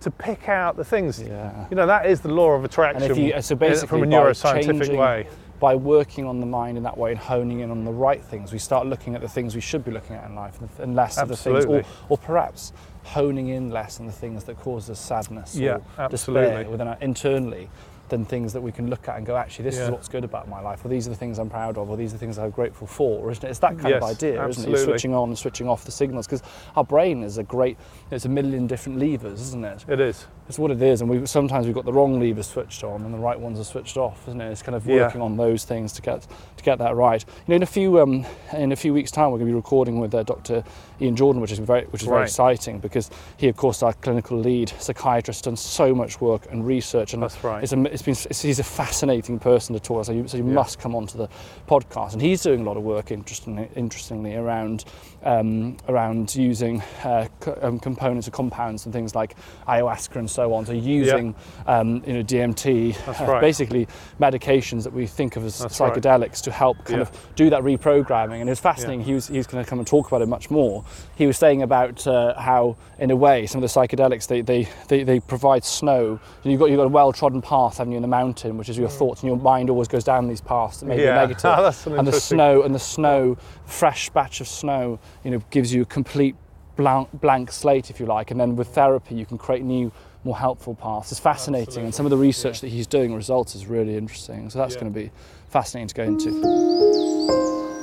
to 0.00 0.10
pick 0.12 0.48
out 0.48 0.76
the 0.76 0.84
things. 0.84 1.20
Yeah. 1.20 1.66
You 1.70 1.76
know, 1.76 1.86
that 1.86 2.06
is 2.06 2.20
the 2.20 2.28
law 2.32 2.52
of 2.52 2.64
attraction. 2.64 3.02
And 3.02 3.10
if 3.10 3.18
you, 3.18 3.42
so 3.42 3.56
basically, 3.56 3.88
from 3.88 4.02
a 4.04 4.06
neuroscientific 4.06 4.64
changing- 4.66 4.96
way. 4.96 5.26
by 5.60 5.74
working 5.74 6.24
on 6.26 6.40
the 6.40 6.46
mind 6.46 6.76
in 6.76 6.82
that 6.84 6.96
way 6.96 7.10
and 7.10 7.18
honing 7.18 7.60
in 7.60 7.70
on 7.70 7.84
the 7.84 7.92
right 7.92 8.22
things, 8.22 8.52
we 8.52 8.58
start 8.58 8.86
looking 8.86 9.14
at 9.14 9.20
the 9.22 9.28
things 9.28 9.54
we 9.54 9.60
should 9.60 9.84
be 9.84 9.90
looking 9.90 10.14
at 10.14 10.28
in 10.28 10.34
life 10.36 10.58
and- 10.78 10.94
less 10.94 11.16
of 11.18 11.28
the 11.28 11.36
things, 11.36 11.64
or, 11.64 11.82
or 12.08 12.18
perhaps 12.18 12.72
honing 13.02 13.48
in 13.48 13.70
less 13.70 13.98
on 13.98 14.06
the 14.06 14.12
things 14.12 14.44
that 14.44 14.58
cause 14.60 14.88
us 14.90 14.98
sadness 15.00 15.56
Yeah, 15.56 15.78
or 15.98 16.08
despair 16.08 16.44
absolutely. 16.44 16.64
within 16.70 16.88
our, 16.88 16.96
internally 17.00 17.70
than 18.08 18.24
things 18.24 18.52
that 18.52 18.60
we 18.60 18.70
can 18.72 18.90
look 18.90 19.08
at 19.08 19.16
and 19.16 19.26
go, 19.26 19.36
actually, 19.36 19.64
this 19.64 19.78
is 19.78 19.90
what's 19.90 20.08
good 20.08 20.24
about 20.24 20.48
my 20.48 20.60
life, 20.60 20.84
or 20.84 20.88
these 20.88 21.06
are 21.06 21.10
the 21.10 21.16
things 21.16 21.38
I'm 21.38 21.50
proud 21.50 21.78
of, 21.78 21.88
or 21.90 21.96
these 21.96 22.10
are 22.10 22.16
the 22.16 22.18
things 22.18 22.38
I'm 22.38 22.50
grateful 22.50 22.86
for, 22.86 23.20
or 23.20 23.30
isn't 23.30 23.44
it? 23.44 23.50
It's 23.50 23.58
that 23.60 23.78
kind 23.78 23.94
of 23.94 24.02
Yes, 24.02 24.02
idea, 24.02 24.46
isn't 24.46 24.64
it? 24.64 24.68
You're 24.68 24.78
switching 24.78 25.14
on 25.14 25.28
and 25.30 25.38
switching 25.38 25.68
off 25.68 25.84
the 25.84 25.90
signals 25.90 26.26
because 26.26 26.42
our 26.76 26.84
brain 26.84 27.22
is 27.22 27.38
a 27.38 27.42
great, 27.42 27.76
it's 28.10 28.24
a 28.24 28.28
million 28.28 28.66
different 28.66 28.98
levers, 28.98 29.40
isn't 29.40 29.64
it? 29.64 29.84
It 29.88 30.00
is. 30.00 30.26
It's 30.46 30.58
what 30.58 30.70
it 30.70 30.82
is, 30.82 31.00
and 31.00 31.08
we 31.08 31.24
sometimes 31.24 31.64
we've 31.64 31.74
got 31.74 31.86
the 31.86 31.92
wrong 31.92 32.20
levers 32.20 32.46
switched 32.48 32.84
on 32.84 33.02
and 33.02 33.14
the 33.14 33.18
right 33.18 33.38
ones 33.40 33.58
are 33.58 33.64
switched 33.64 33.96
off, 33.96 34.28
isn't 34.28 34.42
it? 34.42 34.50
It's 34.52 34.60
kind 34.60 34.76
of 34.76 34.86
Yeah. 34.86 35.04
working 35.06 35.22
on 35.22 35.38
those 35.38 35.64
things 35.64 35.90
to 35.94 36.02
get 36.02 36.26
to 36.56 36.62
get 36.64 36.78
that 36.80 36.94
right. 36.96 37.24
You 37.46 37.52
know, 37.52 37.56
in 37.56 37.62
a 37.62 37.66
few 37.66 37.98
um, 37.98 38.26
in 38.52 38.70
a 38.70 38.76
few 38.76 38.92
weeks' 38.92 39.10
time, 39.10 39.30
we're 39.30 39.38
going 39.38 39.48
to 39.48 39.52
be 39.52 39.56
recording 39.56 40.00
with 40.00 40.14
uh, 40.14 40.22
Dr. 40.22 40.62
Ian 41.00 41.16
Jordan, 41.16 41.40
which 41.40 41.50
is 41.50 41.58
very 41.60 41.84
which 41.86 42.02
is 42.02 42.08
very 42.08 42.24
exciting 42.24 42.78
because 42.78 43.08
he, 43.38 43.48
of 43.48 43.56
course, 43.56 43.82
our 43.82 43.94
clinical 43.94 44.36
lead 44.38 44.68
psychiatrist, 44.78 45.44
done 45.44 45.56
so 45.56 45.94
much 45.94 46.20
work 46.20 46.46
and 46.52 46.66
research, 46.66 47.14
and 47.14 47.22
That's 47.22 47.42
right. 47.42 47.62
it's, 47.62 47.72
am- 47.72 47.86
it's 47.86 48.02
been 48.02 48.14
he's 48.14 48.58
a 48.58 48.64
fascinating 48.64 49.38
person 49.38 49.72
to 49.74 49.80
talk. 49.80 50.04
So 50.04 50.12
you, 50.12 50.28
so 50.28 50.36
you 50.36 50.46
Yeah. 50.46 50.52
must 50.52 50.78
come 50.78 50.94
onto 50.94 51.16
the 51.16 51.28
podcast, 51.66 52.12
and 52.12 52.20
he's 52.20 52.42
doing 52.42 52.60
a 52.60 52.64
lot 52.64 52.76
of 52.76 52.82
work 52.82 53.10
interestingly, 53.10 53.70
interestingly 53.76 54.34
around 54.36 54.84
um, 55.22 55.78
around 55.88 56.34
using 56.36 56.82
uh, 57.02 57.28
co- 57.40 57.58
um, 57.62 57.78
components 57.78 58.26
of 58.26 58.34
compounds 58.34 58.84
and 58.84 58.92
things 58.92 59.14
like 59.14 59.36
ayahuasca 59.66 60.16
and 60.16 60.28
so 60.34 60.52
on. 60.52 60.66
So 60.66 60.72
using 60.72 61.34
um, 61.66 62.02
you 62.06 62.12
know 62.14 62.22
DMT, 62.22 62.96
uh, 63.08 63.26
right. 63.32 63.40
basically 63.40 63.86
medications 64.20 64.82
that 64.84 64.92
we 64.92 65.06
think 65.06 65.36
of 65.36 65.44
as 65.44 65.58
That's 65.58 65.78
right. 65.80 65.92
psychedelics 65.94 66.42
to 66.42 66.50
help 66.52 66.76
kind 66.84 66.96
Yeah. 66.98 67.02
of 67.02 67.34
do 67.36 67.50
that 67.50 67.62
reprogramming. 67.62 68.40
And 68.40 68.50
it's 68.50 68.60
fascinating. 68.60 69.02
He 69.04 69.14
was 69.14 69.28
he's 69.28 69.46
going 69.46 69.62
to 69.64 69.68
come 69.68 69.78
and 69.78 69.86
talk 69.86 70.08
about 70.08 70.22
it 70.22 70.28
much 70.28 70.50
more. 70.50 70.84
He 71.16 71.26
was 71.26 71.38
saying 71.38 71.62
about 71.62 72.06
uh, 72.06 72.34
how, 72.38 72.76
in 72.98 73.10
a 73.10 73.16
way, 73.16 73.46
some 73.46 73.62
of 73.62 73.72
the 73.72 73.80
psychedelics 73.80 74.26
they, 74.26 74.40
they, 74.40 74.68
they, 74.88 75.04
they 75.04 75.20
provide 75.20 75.64
snow. 75.64 76.18
You've 76.42 76.58
got 76.60 76.66
you've 76.70 76.78
got 76.78 76.84
a 76.86 76.88
well-trodden 76.88 77.40
path, 77.42 77.78
haven't 77.78 77.92
you, 77.92 77.96
in 77.96 78.02
the 78.02 78.08
mountain, 78.08 78.58
which 78.58 78.68
is 78.68 78.76
your 78.76 78.88
thoughts, 78.88 79.22
and 79.22 79.28
your 79.28 79.38
mind 79.38 79.70
always 79.70 79.88
goes 79.88 80.04
down 80.04 80.26
these 80.28 80.40
paths 80.40 80.80
that 80.80 80.86
maybe 80.86 81.02
Mm. 81.02 81.04
Yeah. 81.04 81.10
are 81.24 81.26
negative. 81.26 81.86
An 81.92 81.98
and 81.98 82.06
the 82.08 82.12
snow 82.20 82.62
and 82.62 82.74
the 82.74 82.78
snow, 82.78 83.36
fresh 83.66 84.10
batch 84.10 84.40
of 84.40 84.48
snow, 84.48 84.98
you 85.22 85.30
know, 85.30 85.40
gives 85.50 85.72
you 85.74 85.82
a 85.82 85.84
complete 85.84 86.34
blank, 86.76 87.08
blank 87.20 87.52
slate, 87.52 87.90
if 87.90 88.00
you 88.00 88.06
like. 88.06 88.30
And 88.30 88.40
then 88.40 88.56
with 88.56 88.68
therapy, 88.68 89.14
you 89.14 89.26
can 89.26 89.38
create 89.38 89.62
new. 89.62 89.92
More 90.24 90.36
helpful 90.36 90.74
paths. 90.74 91.12
It's 91.12 91.20
fascinating, 91.20 91.84
and 91.84 91.94
some 91.94 92.06
of 92.06 92.10
the 92.10 92.16
research 92.16 92.60
that 92.62 92.68
he's 92.68 92.86
doing 92.86 93.14
results 93.14 93.54
is 93.54 93.66
really 93.66 93.96
interesting. 93.96 94.48
So 94.50 94.58
that's 94.58 94.74
Yeah. 94.74 94.80
going 94.80 94.92
to 94.92 94.98
be 94.98 95.10
fascinating 95.50 95.88
to 95.88 95.94
go 95.94 96.02
into. 96.04 97.74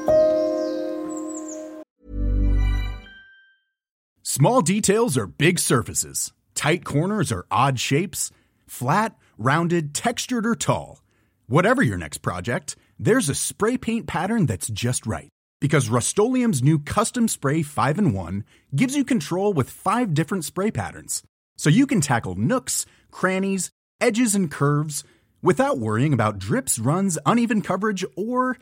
Small 4.24 4.62
details 4.62 5.18
are 5.18 5.28
big 5.28 5.60
surfaces. 5.60 6.32
Tight 6.56 6.84
corners 6.84 7.32
are 7.32 7.46
odd 7.52 7.80
shapes. 7.80 8.32
Flat, 8.66 9.16
rounded, 9.38 9.94
textured, 9.94 10.46
or 10.46 10.56
tall. 10.56 11.02
Whatever 11.48 11.84
your 11.84 11.98
next 11.98 12.20
project, 12.20 12.76
there's 12.98 13.30
a 13.30 13.36
spray 13.36 13.78
paint 13.78 14.08
pattern 14.08 14.46
that's 14.46 14.70
just 14.70 15.06
right. 15.06 15.30
Because 15.60 15.90
Rust 15.90 16.18
new 16.18 16.80
Custom 16.80 17.28
Spray 17.28 17.62
5 17.62 18.00
in 18.00 18.14
1 18.14 18.44
gives 18.76 18.96
you 18.96 19.04
control 19.04 19.54
with 19.54 19.70
five 19.70 20.14
different 20.14 20.46
spray 20.46 20.72
patterns. 20.72 21.24
So 21.62 21.70
you 21.70 21.86
can 21.86 22.02
tackle 22.02 22.34
nooks, 22.34 22.88
crannies, 23.12 23.70
edges, 24.02 24.34
and 24.34 24.50
curves 24.50 25.04
without 25.44 25.78
worrying 25.78 26.12
about 26.12 26.40
drips, 26.40 26.80
runs, 26.80 27.20
uneven 27.24 27.62
coverage, 27.62 28.04
or 28.18 28.58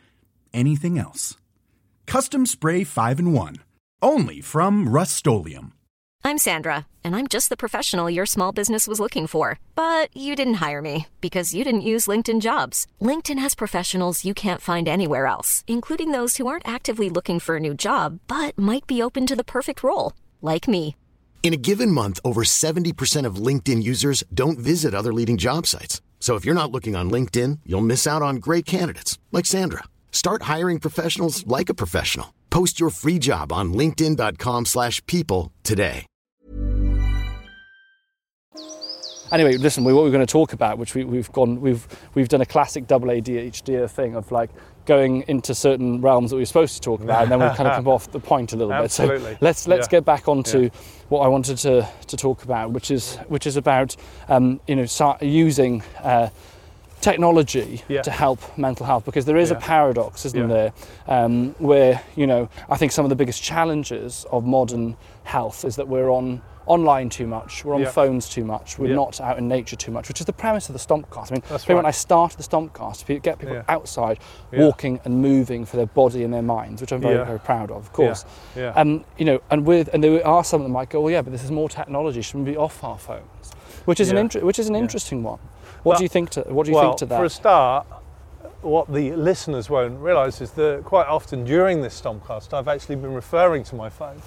anything 0.54 0.98
else. 0.98 1.38
Custom 2.08 2.46
Spray 2.46 2.84
5 2.84 3.20
in 3.20 3.32
1. 3.32 3.56
Only 4.02 4.42
from 4.42 4.90
Rust 4.90 5.26
I'm 6.26 6.38
Sandra, 6.38 6.88
and 7.02 7.16
I'm 7.16 7.28
just 7.28 7.48
the 7.48 7.56
professional 7.56 8.10
your 8.10 8.26
small 8.26 8.52
business 8.52 8.86
was 8.86 9.00
looking 9.00 9.28
for. 9.28 9.60
But 9.76 10.10
you 10.14 10.36
didn't 10.36 10.56
hire 10.66 10.82
me 10.82 11.08
because 11.22 11.54
you 11.54 11.64
didn't 11.64 11.90
use 11.94 12.12
LinkedIn 12.12 12.42
jobs. 12.42 12.86
LinkedIn 13.00 13.40
has 13.40 13.56
professionals 13.56 14.26
you 14.26 14.34
can't 14.34 14.60
find 14.60 14.90
anywhere 14.90 15.26
else, 15.26 15.64
including 15.68 16.12
those 16.12 16.36
who 16.36 16.48
aren't 16.48 16.68
actively 16.68 17.10
looking 17.10 17.40
for 17.40 17.56
a 17.56 17.62
new 17.62 17.74
job 17.74 18.20
but 18.28 18.58
might 18.58 18.86
be 18.88 19.02
open 19.02 19.26
to 19.26 19.38
the 19.38 19.52
perfect 19.56 19.84
role, 19.84 20.12
like 20.42 20.68
me. 20.68 20.98
In 21.42 21.54
a 21.54 21.58
given 21.58 21.90
month, 21.92 22.20
over 22.24 22.44
70% 22.44 23.26
of 23.26 23.38
LinkedIn 23.38 23.82
users 23.82 24.24
don't 24.32 24.60
visit 24.60 24.94
other 24.94 25.12
leading 25.14 25.36
job 25.38 25.66
sites. 25.66 26.00
So 26.20 26.36
if 26.36 26.46
you're 26.46 26.54
not 26.54 26.72
looking 26.72 26.96
on 26.96 27.10
LinkedIn, 27.10 27.60
you'll 27.66 27.82
miss 27.82 28.06
out 28.06 28.22
on 28.22 28.36
great 28.36 28.68
candidates 28.68 29.18
like 29.32 29.48
Sandra. 29.48 29.86
Start 30.12 30.44
hiring 30.44 30.80
professionals 30.80 31.48
like 31.48 31.70
a 31.70 31.74
professional. 31.74 32.34
Post 32.52 32.80
your 32.80 32.92
free 32.92 33.18
job 33.20 33.52
on 33.52 33.74
linkedin.com/people 33.74 34.66
slash 34.66 35.04
people 35.08 35.52
today. 35.64 36.06
Anyway, 39.32 39.58
listen, 39.58 39.84
what 39.84 39.94
we're 39.94 40.10
going 40.10 40.26
to 40.26 40.32
talk 40.32 40.54
about, 40.54 40.80
which 40.80 40.96
we, 40.96 41.04
we've 41.04 41.32
gone, 41.32 41.62
we've 41.62 41.88
we've 42.16 42.28
done 42.28 42.42
a 42.42 42.46
classic 42.48 42.88
double 42.88 43.10
ADHD 43.10 43.88
thing 43.90 44.16
of 44.16 44.32
like 44.32 44.50
going 44.86 45.24
into 45.28 45.54
certain 45.54 46.02
realms 46.02 46.32
that 46.32 46.38
we 46.38 46.42
are 46.42 46.48
supposed 46.48 46.74
to 46.74 46.82
talk 46.82 47.02
about, 47.02 47.22
and 47.24 47.32
then 47.32 47.40
we've 47.40 47.56
kind 47.56 47.70
of 47.70 47.76
come 47.84 47.88
off 47.88 48.12
the 48.12 48.20
point 48.20 48.54
a 48.54 48.56
little 48.58 48.74
bit. 48.82 48.90
So 48.92 49.06
let's 49.40 49.68
let's 49.68 49.86
Yeah. 49.86 49.92
get 49.92 50.06
back 50.06 50.28
onto 50.28 50.64
Yeah. 50.64 50.70
What 51.10 51.22
I 51.22 51.28
wanted 51.28 51.58
to, 51.60 51.88
to 52.08 52.18
talk 52.18 52.44
about, 52.44 52.72
which 52.72 52.92
is 52.92 53.18
which 53.28 53.46
is 53.46 53.58
about 53.58 53.96
um, 54.28 54.60
you 54.68 54.76
know 54.76 54.86
using. 55.22 55.84
Uh, 56.02 56.30
technology 57.02 57.82
Yeah. 57.88 58.02
to 58.02 58.12
help 58.12 58.40
mental 58.58 58.86
health 58.86 59.06
because 59.06 59.26
there 59.26 59.38
is 59.38 59.52
a 59.52 59.56
paradox 59.56 60.26
isn't 60.26 60.40
Yeah. 60.40 60.48
there 60.48 60.74
um, 61.08 61.56
where 61.60 62.02
you 62.16 62.28
know 62.28 62.50
i 62.70 62.76
think 62.78 62.92
some 62.92 63.06
of 63.06 63.10
the 63.10 63.16
biggest 63.16 63.42
challenges 63.42 64.26
of 64.32 64.46
modern 64.46 64.96
health 65.24 65.64
is 65.66 65.76
that 65.78 65.88
we're 65.88 66.10
on 66.10 66.42
online 66.66 67.10
too 67.10 67.26
much 67.26 67.66
we're 67.66 67.74
on 67.74 67.82
Yeah. 67.82 67.90
phones 67.90 68.30
too 68.30 68.44
much 68.44 68.78
we're 68.78 68.90
Yeah. 68.90 68.96
not 68.96 69.20
out 69.22 69.38
in 69.40 69.48
nature 69.48 69.76
too 69.76 69.92
much 69.92 70.08
which 70.08 70.20
is 70.20 70.26
the 70.26 70.34
premise 70.34 70.70
of 70.70 70.74
the 70.74 70.80
stompcast 70.80 71.32
i 71.32 71.36
mean 71.36 71.42
think 71.42 71.68
when 71.68 71.78
right. 71.78 71.86
i 71.86 71.92
started 71.92 72.38
the 72.38 72.44
stompcast 72.44 73.06
to 73.06 73.20
get 73.20 73.40
people 73.40 73.56
Yeah. 73.56 73.64
outside 73.70 74.20
Yeah. 74.52 74.60
walking 74.66 75.00
and 75.06 75.20
moving 75.22 75.66
for 75.66 75.78
their 75.78 75.88
body 75.88 76.24
and 76.24 76.34
their 76.34 76.44
minds 76.44 76.82
which 76.82 76.92
i'm 76.92 77.02
very 77.02 77.16
Yeah. 77.16 77.24
very 77.24 77.40
proud 77.40 77.72
of 77.72 77.78
of 77.78 77.94
course 77.94 78.26
Yeah. 78.56 78.74
um, 78.76 79.04
you 79.18 79.26
know 79.26 79.40
and 79.50 79.66
with 79.66 79.90
and 79.94 80.04
there 80.04 80.26
are 80.28 80.44
some 80.44 80.62
that 80.64 80.70
might 80.70 80.90
go 80.90 81.02
well 81.02 81.12
yeah 81.12 81.22
but 81.22 81.32
this 81.32 81.44
is 81.44 81.50
more 81.52 81.70
technology 81.70 82.22
shouldn't 82.22 82.46
we 82.46 82.52
be 82.52 82.58
off 82.58 82.84
our 82.84 82.98
phones 82.98 83.52
which 83.86 84.00
is 84.00 84.12
an 84.12 84.18
inter- 84.18 84.42
which 84.42 84.60
is 84.60 84.68
an 84.68 84.76
Yeah. 84.76 84.82
interesting 84.82 85.24
one 85.24 85.40
what 85.84 85.94
Well- 85.94 85.98
do 85.98 86.04
you 86.04 86.10
think 86.10 86.30
to 86.32 86.42
what 86.42 86.66
do 86.66 86.72
you 86.72 86.76
well, 86.76 86.90
think 86.90 86.98
to 87.00 87.06
that 87.08 87.18
For 87.18 87.26
a 87.26 87.30
start, 87.30 87.88
what 88.62 88.92
the 88.92 89.14
listeners 89.14 89.70
won't 89.70 90.00
realise 90.00 90.42
is 90.42 90.52
that 90.52 90.84
quite 90.84 91.08
often 91.08 91.46
during 91.46 91.82
this 91.82 92.00
Stompcast, 92.00 92.54
I've 92.54 92.68
actually 92.68 92.98
been 92.98 93.14
referring 93.14 93.64
to 93.66 93.76
my 93.76 93.90
phone 93.90 94.22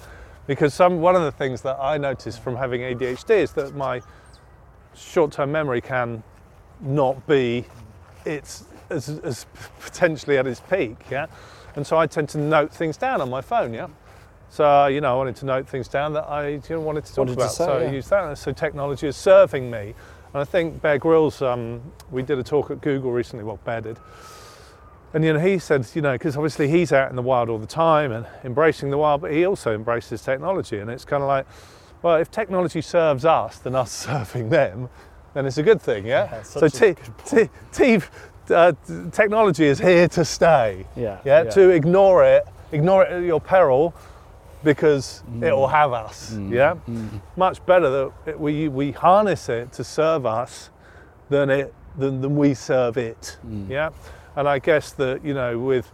because 0.47 0.73
some 0.73 1.01
one 1.01 1.15
of 1.15 1.21
the 1.23 1.31
things 1.31 1.61
that 1.61 1.77
I 1.79 1.97
noticed 1.97 2.41
from 2.41 2.55
having 2.55 2.81
ADHD 2.81 3.35
is 3.43 3.51
that 3.53 3.75
my 3.75 4.01
short-term 4.95 5.51
memory 5.51 5.81
can 5.81 6.23
not 6.81 7.25
be 7.27 7.65
its 8.25 8.65
as, 8.89 9.09
as 9.23 9.45
potentially 9.79 10.37
at 10.37 10.45
its 10.47 10.59
peak, 10.59 10.97
yeah. 11.09 11.27
And 11.75 11.85
so 11.85 11.97
I 11.97 12.05
tend 12.07 12.29
to 12.29 12.37
note 12.37 12.71
things 12.71 12.97
down 12.97 13.21
on 13.21 13.29
my 13.29 13.41
phone, 13.41 13.73
yeah. 13.73 13.87
So 14.49 14.87
you 14.87 15.01
know, 15.01 15.13
I 15.13 15.17
wanted 15.17 15.35
to 15.37 15.45
note 15.45 15.67
things 15.67 15.87
down 15.87 16.13
that 16.13 16.29
I 16.29 16.49
you 16.49 16.61
know, 16.69 16.79
wanted 16.81 17.05
to 17.05 17.11
talk 17.11 17.17
Wanted 17.19 17.35
to 17.35 17.41
about. 17.41 17.51
say, 17.51 17.65
so 17.65 17.77
yeah. 17.79 17.89
I 17.89 17.91
use 17.91 18.07
that. 18.09 18.37
So 18.37 18.51
technology 18.51 19.07
is 19.07 19.15
serving 19.15 19.71
me, 19.71 19.95
and 20.33 20.41
I 20.41 20.43
think 20.45 20.81
Bear 20.81 20.97
Grylls. 20.97 21.41
Um, 21.41 21.81
we 22.11 22.21
did 22.23 22.39
a 22.39 22.43
talk 22.43 22.71
at 22.71 22.81
Google 22.81 23.11
recently. 23.11 23.43
Well, 23.45 23.59
Bear 23.65 23.81
did, 23.81 23.97
and 25.13 25.23
you 25.23 25.33
know, 25.33 25.39
he 25.39 25.59
said, 25.59 25.87
you 25.93 26.01
know, 26.01 26.13
because 26.13 26.35
obviously 26.35 26.67
he's 26.69 26.91
out 26.91 27.09
in 27.09 27.15
the 27.15 27.21
wild 27.21 27.49
all 27.49 27.59
the 27.59 27.67
time 27.67 28.11
and 28.11 28.25
embracing 28.43 28.89
the 28.89 28.97
wild, 28.97 29.21
but 29.21 29.31
he 29.31 29.45
also 29.45 29.73
embraces 29.75 30.21
technology, 30.21 30.79
and 30.79 30.89
it's 30.89 31.05
kind 31.05 31.21
of 31.23 31.27
like, 31.27 31.45
well, 32.01 32.15
if 32.17 32.31
technology 32.31 32.81
serves 32.81 33.25
us, 33.25 33.59
then 33.59 33.75
us 33.75 33.91
serving 34.05 34.49
them, 34.49 34.89
then 35.33 35.45
it's 35.45 35.57
a 35.57 35.63
good 35.63 35.81
thing, 35.81 36.05
yeah. 36.05 36.29
Yeah, 36.31 36.41
so 36.43 36.67
t- 36.67 36.95
t- 37.25 37.49
t- 37.71 37.99
uh, 38.49 38.73
technology 39.11 39.65
is 39.65 39.79
here 39.79 40.07
to 40.09 40.25
stay. 40.25 40.85
Yeah, 40.97 41.19
Yeah. 41.23 41.43
yeah. 41.43 41.49
To 41.51 41.69
ignore 41.69 42.25
it, 42.25 42.43
ignore 42.71 43.03
it 43.05 43.11
at 43.11 43.23
your 43.23 43.39
peril, 43.39 43.93
because 44.63 45.23
Mm. 45.29 45.43
it 45.43 45.51
will 45.53 45.67
have 45.67 45.91
us. 45.93 46.33
Yeah. 46.49 46.75
Much 47.35 47.65
better 47.65 47.89
that 47.89 48.11
it, 48.25 48.39
we 48.39 48.67
we 48.69 48.91
harness 48.91 49.49
it 49.49 49.71
to 49.73 49.83
serve 49.83 50.25
us 50.25 50.69
than 51.29 51.49
it 51.49 51.73
than, 51.97 52.21
than 52.21 52.35
we 52.35 52.53
serve 52.53 52.97
it. 52.97 53.37
Mm. 53.47 53.69
Yeah. 53.69 53.89
And 54.35 54.47
I 54.47 54.59
guess 54.59 54.91
that 54.93 55.23
you 55.23 55.33
know 55.33 55.59
with 55.59 55.91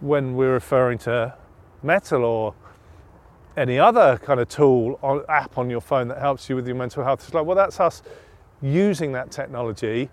when 0.00 0.34
we're 0.36 0.52
referring 0.54 0.98
to 0.98 1.34
Mettle 1.82 2.24
or 2.24 2.54
any 3.56 3.78
other 3.78 4.18
kind 4.18 4.40
of 4.40 4.48
tool 4.48 4.98
or 5.02 5.28
app 5.30 5.58
on 5.58 5.70
your 5.70 5.80
phone 5.80 6.08
that 6.08 6.18
helps 6.18 6.48
you 6.48 6.56
with 6.56 6.66
your 6.66 6.76
mental 6.76 7.04
health, 7.04 7.22
it's 7.24 7.34
like 7.34 7.44
well 7.46 7.56
that's 7.56 7.78
us 7.80 8.02
using 8.62 9.12
that 9.12 9.30
technology 9.30 10.08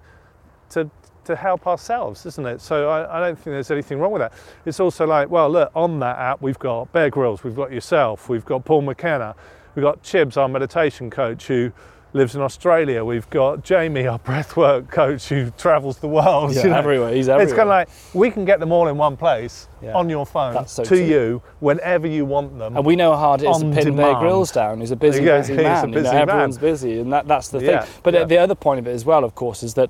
to 0.69 0.89
to 1.25 1.35
help 1.35 1.67
ourselves, 1.67 2.25
isn't 2.25 2.45
it? 2.45 2.61
So 2.61 2.89
I, 2.89 3.17
I 3.17 3.19
don't 3.19 3.35
think 3.35 3.45
there's 3.45 3.71
anything 3.71 3.99
wrong 3.99 4.11
with 4.11 4.21
that. 4.21 4.33
It's 4.65 4.79
also 4.79 5.05
like, 5.05 5.29
well, 5.29 5.49
look, 5.49 5.71
on 5.75 5.99
that 5.99 6.17
app 6.17 6.41
we've 6.41 6.59
got 6.59 6.91
Bear 6.91 7.09
Grylls, 7.09 7.43
we've 7.43 7.55
got 7.55 7.71
yourself, 7.71 8.29
we've 8.29 8.45
got 8.45 8.65
Paul 8.65 8.81
McKenna, 8.81 9.35
we've 9.75 9.83
got 9.83 10.01
Chibs, 10.03 10.37
our 10.37 10.47
meditation 10.47 11.09
coach 11.09 11.47
who 11.47 11.71
lives 12.13 12.35
in 12.35 12.41
Australia, 12.41 13.05
we've 13.05 13.29
got 13.29 13.63
Jamie, 13.63 14.05
our 14.05 14.19
breathwork 14.19 14.89
coach 14.89 15.29
who 15.29 15.49
travels 15.51 15.99
the 15.99 16.09
world. 16.09 16.53
Yeah, 16.53 16.63
you 16.63 16.69
know. 16.71 16.75
everywhere, 16.77 17.13
he's 17.13 17.29
everywhere. 17.29 17.43
It's 17.47 17.53
kind 17.53 17.69
of 17.69 17.69
like 17.69 17.89
we 18.13 18.29
can 18.29 18.43
get 18.43 18.59
them 18.59 18.73
all 18.73 18.89
in 18.89 18.97
one 18.97 19.15
place 19.15 19.69
Yeah. 19.81 19.93
on 19.93 20.09
your 20.09 20.25
phone 20.25 20.67
so 20.67 20.83
to 20.83 20.89
true. 20.89 20.97
you 20.97 21.41
whenever 21.61 22.07
you 22.07 22.25
want 22.25 22.57
them. 22.59 22.75
And 22.75 22.85
we 22.85 22.97
know 22.97 23.11
how 23.13 23.17
hard 23.17 23.43
it 23.43 23.49
is 23.49 23.57
to 23.59 23.63
pin 23.63 23.73
Bear 23.75 23.83
demand. 23.85 24.19
Grylls 24.19 24.51
down. 24.51 24.81
He's 24.81 24.91
a 24.91 24.97
busy, 24.97 25.23
Yeah, 25.23 25.37
busy 25.37 25.53
man. 25.55 25.87
you 25.87 25.93
busy 25.93 26.03
know, 26.07 26.11
man. 26.11 26.21
everyone's 26.29 26.57
busy, 26.57 26.99
and 26.99 27.13
that, 27.13 27.27
that's 27.29 27.47
the 27.47 27.63
Yeah, 27.63 27.85
thing. 27.85 28.01
But 28.03 28.27
the 28.27 28.37
other 28.39 28.55
point 28.55 28.79
of 28.79 28.87
it 28.87 28.91
as 28.91 29.05
well, 29.05 29.23
of 29.23 29.33
course, 29.35 29.63
is 29.63 29.75
that 29.75 29.89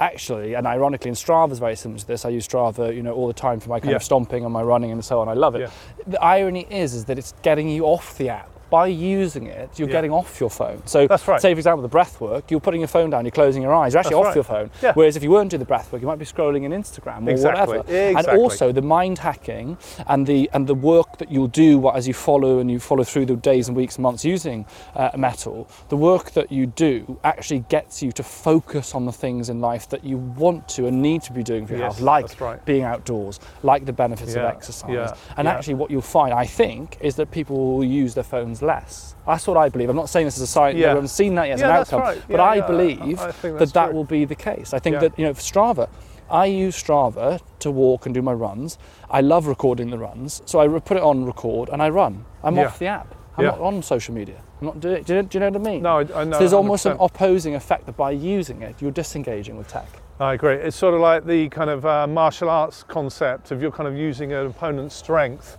actually, 0.00 0.54
and 0.54 0.66
ironically, 0.66 1.08
and 1.10 1.16
Strava's 1.16 1.58
very 1.58 1.76
similar 1.76 1.98
to 2.00 2.06
this. 2.06 2.24
I 2.24 2.30
use 2.30 2.46
Strava, 2.48 2.94
you 2.94 3.02
know, 3.02 3.12
all 3.12 3.26
the 3.26 3.32
time 3.34 3.60
for 3.60 3.68
my 3.68 3.78
kind 3.80 3.90
Yeah. 3.90 3.96
of 3.96 4.02
stomping 4.02 4.44
and 4.44 4.52
my 4.52 4.62
running 4.62 4.90
and 4.90 5.04
so 5.04 5.20
on. 5.20 5.28
I 5.28 5.34
love 5.34 5.54
it. 5.54 5.60
Yeah. 5.60 5.70
The 6.06 6.22
irony 6.22 6.66
is, 6.70 6.94
is 6.94 7.04
that 7.06 7.18
it's 7.18 7.34
getting 7.42 7.68
you 7.68 7.84
off 7.84 8.16
the 8.18 8.30
app. 8.30 8.49
By 8.70 8.86
using 8.86 9.46
it, 9.46 9.70
you're 9.78 9.88
Yeah. 9.88 9.92
getting 9.92 10.12
off 10.12 10.38
your 10.40 10.48
phone. 10.50 10.80
So, 10.86 11.06
That's 11.06 11.26
right. 11.26 11.40
say 11.40 11.52
for 11.54 11.58
example, 11.58 11.82
the 11.82 11.88
breath 11.88 12.20
work, 12.20 12.50
you're 12.50 12.60
putting 12.60 12.80
your 12.80 12.88
phone 12.88 13.10
down, 13.10 13.24
you're 13.24 13.32
closing 13.32 13.62
your 13.62 13.74
eyes, 13.74 13.92
you're 13.94 14.00
actually 14.00 14.14
That's 14.14 14.20
off 14.20 14.26
right. 14.26 14.34
your 14.36 14.44
phone. 14.44 14.70
Yeah. 14.82 14.92
Whereas 14.94 15.16
if 15.16 15.22
you 15.24 15.30
weren't 15.30 15.50
doing 15.50 15.58
the 15.58 15.66
breath 15.66 15.92
work, 15.92 16.00
you 16.00 16.06
might 16.08 16.18
be 16.18 16.24
scrolling 16.24 16.62
in 16.64 16.72
Instagram 16.72 17.26
or 17.26 17.30
Exactly. 17.30 17.78
whatever. 17.78 18.18
And 18.18 18.26
also 18.38 18.70
the 18.72 18.82
mind 18.82 19.18
hacking 19.18 19.76
and 20.06 20.26
the 20.26 20.48
and 20.52 20.66
the 20.66 20.74
work 20.74 21.18
that 21.18 21.30
you'll 21.32 21.48
do 21.48 21.88
as 21.90 22.06
you 22.06 22.14
follow 22.14 22.58
and 22.60 22.70
you 22.70 22.78
follow 22.78 23.02
through 23.04 23.26
the 23.26 23.36
days 23.36 23.68
and 23.68 23.76
weeks 23.76 23.96
and 23.96 24.02
months 24.04 24.24
using 24.24 24.64
uh, 24.94 25.10
Mettle, 25.16 25.66
the 25.88 25.96
work 25.96 26.30
that 26.32 26.50
you 26.52 26.66
do 26.66 27.18
actually 27.24 27.64
gets 27.68 28.02
you 28.02 28.12
to 28.12 28.22
focus 28.22 28.94
on 28.94 29.04
the 29.04 29.12
things 29.12 29.48
in 29.50 29.60
life 29.60 29.88
that 29.88 30.04
you 30.04 30.16
want 30.16 30.68
to 30.68 30.86
and 30.86 31.02
need 31.02 31.22
to 31.22 31.32
be 31.32 31.42
doing 31.42 31.66
for 31.66 31.72
your 31.74 31.82
Yes, 31.82 31.94
health, 31.98 32.06
like 32.06 32.40
right. 32.40 32.64
being 32.64 32.84
outdoors, 32.84 33.40
like 33.62 33.84
the 33.84 33.92
benefits 33.92 34.34
of 34.36 34.44
exercise. 34.44 34.90
yeah, 34.90 35.14
and 35.36 35.46
yeah. 35.46 35.52
actually, 35.54 35.74
what 35.74 35.90
you'll 35.90 36.00
find, 36.02 36.32
I 36.32 36.46
think, 36.46 36.96
is 37.00 37.16
that 37.16 37.30
people 37.30 37.76
will 37.76 37.84
use 37.84 38.14
their 38.14 38.24
phones 38.24 38.59
less. 38.62 39.14
That's 39.26 39.46
what 39.46 39.56
I 39.56 39.68
believe. 39.68 39.88
I'm 39.88 39.96
not 39.96 40.08
saying 40.08 40.26
this 40.26 40.36
as 40.36 40.42
a 40.42 40.46
science. 40.46 40.76
Yeah. 40.78 40.86
We 40.86 40.88
haven't 40.94 41.08
seen 41.08 41.34
that 41.36 41.46
yet 41.48 41.54
as 41.54 41.60
Yeah, 41.60 41.66
an 41.70 41.76
outcome, 41.76 42.00
right. 42.00 42.22
but 42.28 42.36
Yeah, 42.36 42.42
I 42.42 42.64
I- 42.64 42.66
believe 42.66 43.20
I 43.20 43.30
think 43.32 43.54
that 43.54 43.58
that's 43.60 43.72
that 43.72 43.92
will 43.94 44.04
be 44.04 44.24
the 44.24 44.34
case. 44.34 44.74
I 44.74 44.78
think 44.78 45.00
that 45.00 45.18
you 45.18 45.24
know, 45.26 45.34
for 45.34 45.40
Strava, 45.40 45.88
I 46.30 46.46
use 46.46 46.80
Strava 46.80 47.40
to 47.60 47.70
walk 47.70 48.06
and 48.06 48.14
do 48.14 48.22
my 48.22 48.32
runs. 48.32 48.78
I 49.10 49.20
love 49.20 49.46
recording 49.46 49.90
the 49.90 49.98
runs, 49.98 50.42
so 50.46 50.60
I 50.60 50.66
put 50.78 50.96
it 50.96 51.02
on 51.02 51.24
record 51.24 51.68
and 51.70 51.82
I 51.82 51.88
run. 51.90 52.24
I'm 52.42 52.58
off 52.58 52.78
the 52.78 52.86
app. 52.86 53.14
I'm 53.36 53.44
not 53.46 53.60
on 53.60 53.82
social 53.82 54.14
media. 54.14 54.40
I'm 54.60 54.66
not 54.66 54.80
doing. 54.80 55.02
Do 55.02 55.14
you, 55.16 55.22
do 55.22 55.38
you 55.38 55.40
know 55.40 55.50
what 55.58 55.66
I 55.66 55.70
mean? 55.72 55.82
No, 55.82 55.98
I, 55.98 56.20
I 56.20 56.24
know. 56.24 56.32
So 56.32 56.38
there's 56.40 56.52
almost 56.52 56.84
an 56.86 56.96
opposing 57.00 57.54
effect 57.54 57.86
that 57.86 57.96
by 57.96 58.10
using 58.10 58.62
it, 58.62 58.76
you're 58.80 58.90
disengaging 58.90 59.56
with 59.56 59.68
tech. 59.68 59.88
I 60.18 60.34
agree. 60.34 60.56
It's 60.56 60.76
sort 60.76 60.92
of 60.92 61.00
like 61.00 61.24
the 61.24 61.48
kind 61.48 61.70
of 61.70 61.86
uh, 61.86 62.06
martial 62.06 62.50
arts 62.50 62.82
concept 62.82 63.52
of 63.52 63.62
you're 63.62 63.70
kind 63.70 63.88
of 63.88 63.96
using 63.96 64.32
an 64.34 64.46
opponent's 64.46 64.94
strength 64.94 65.56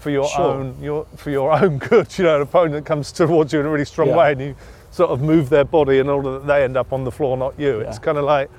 for 0.00 0.10
your 0.10 0.26
Sure. 0.28 0.46
own 0.46 0.76
your 0.80 1.06
for 1.16 1.30
your 1.30 1.52
own 1.52 1.78
good. 1.78 2.16
You 2.18 2.24
know, 2.24 2.36
an 2.36 2.42
opponent 2.42 2.86
comes 2.86 3.12
towards 3.12 3.52
you 3.52 3.60
in 3.60 3.66
a 3.66 3.70
really 3.70 3.84
strong 3.84 4.08
Yeah. 4.08 4.16
way, 4.16 4.32
and 4.32 4.40
you 4.40 4.54
sort 4.90 5.10
of 5.10 5.20
move 5.20 5.48
their 5.50 5.64
body 5.64 5.98
in 5.98 6.08
order 6.08 6.32
that 6.32 6.46
they 6.46 6.64
end 6.64 6.76
up 6.76 6.92
on 6.92 7.04
the 7.04 7.10
floor, 7.12 7.36
not 7.36 7.58
you. 7.58 7.80
It's 7.80 7.98
kind 7.98 8.18
of 8.18 8.24
like 8.24 8.50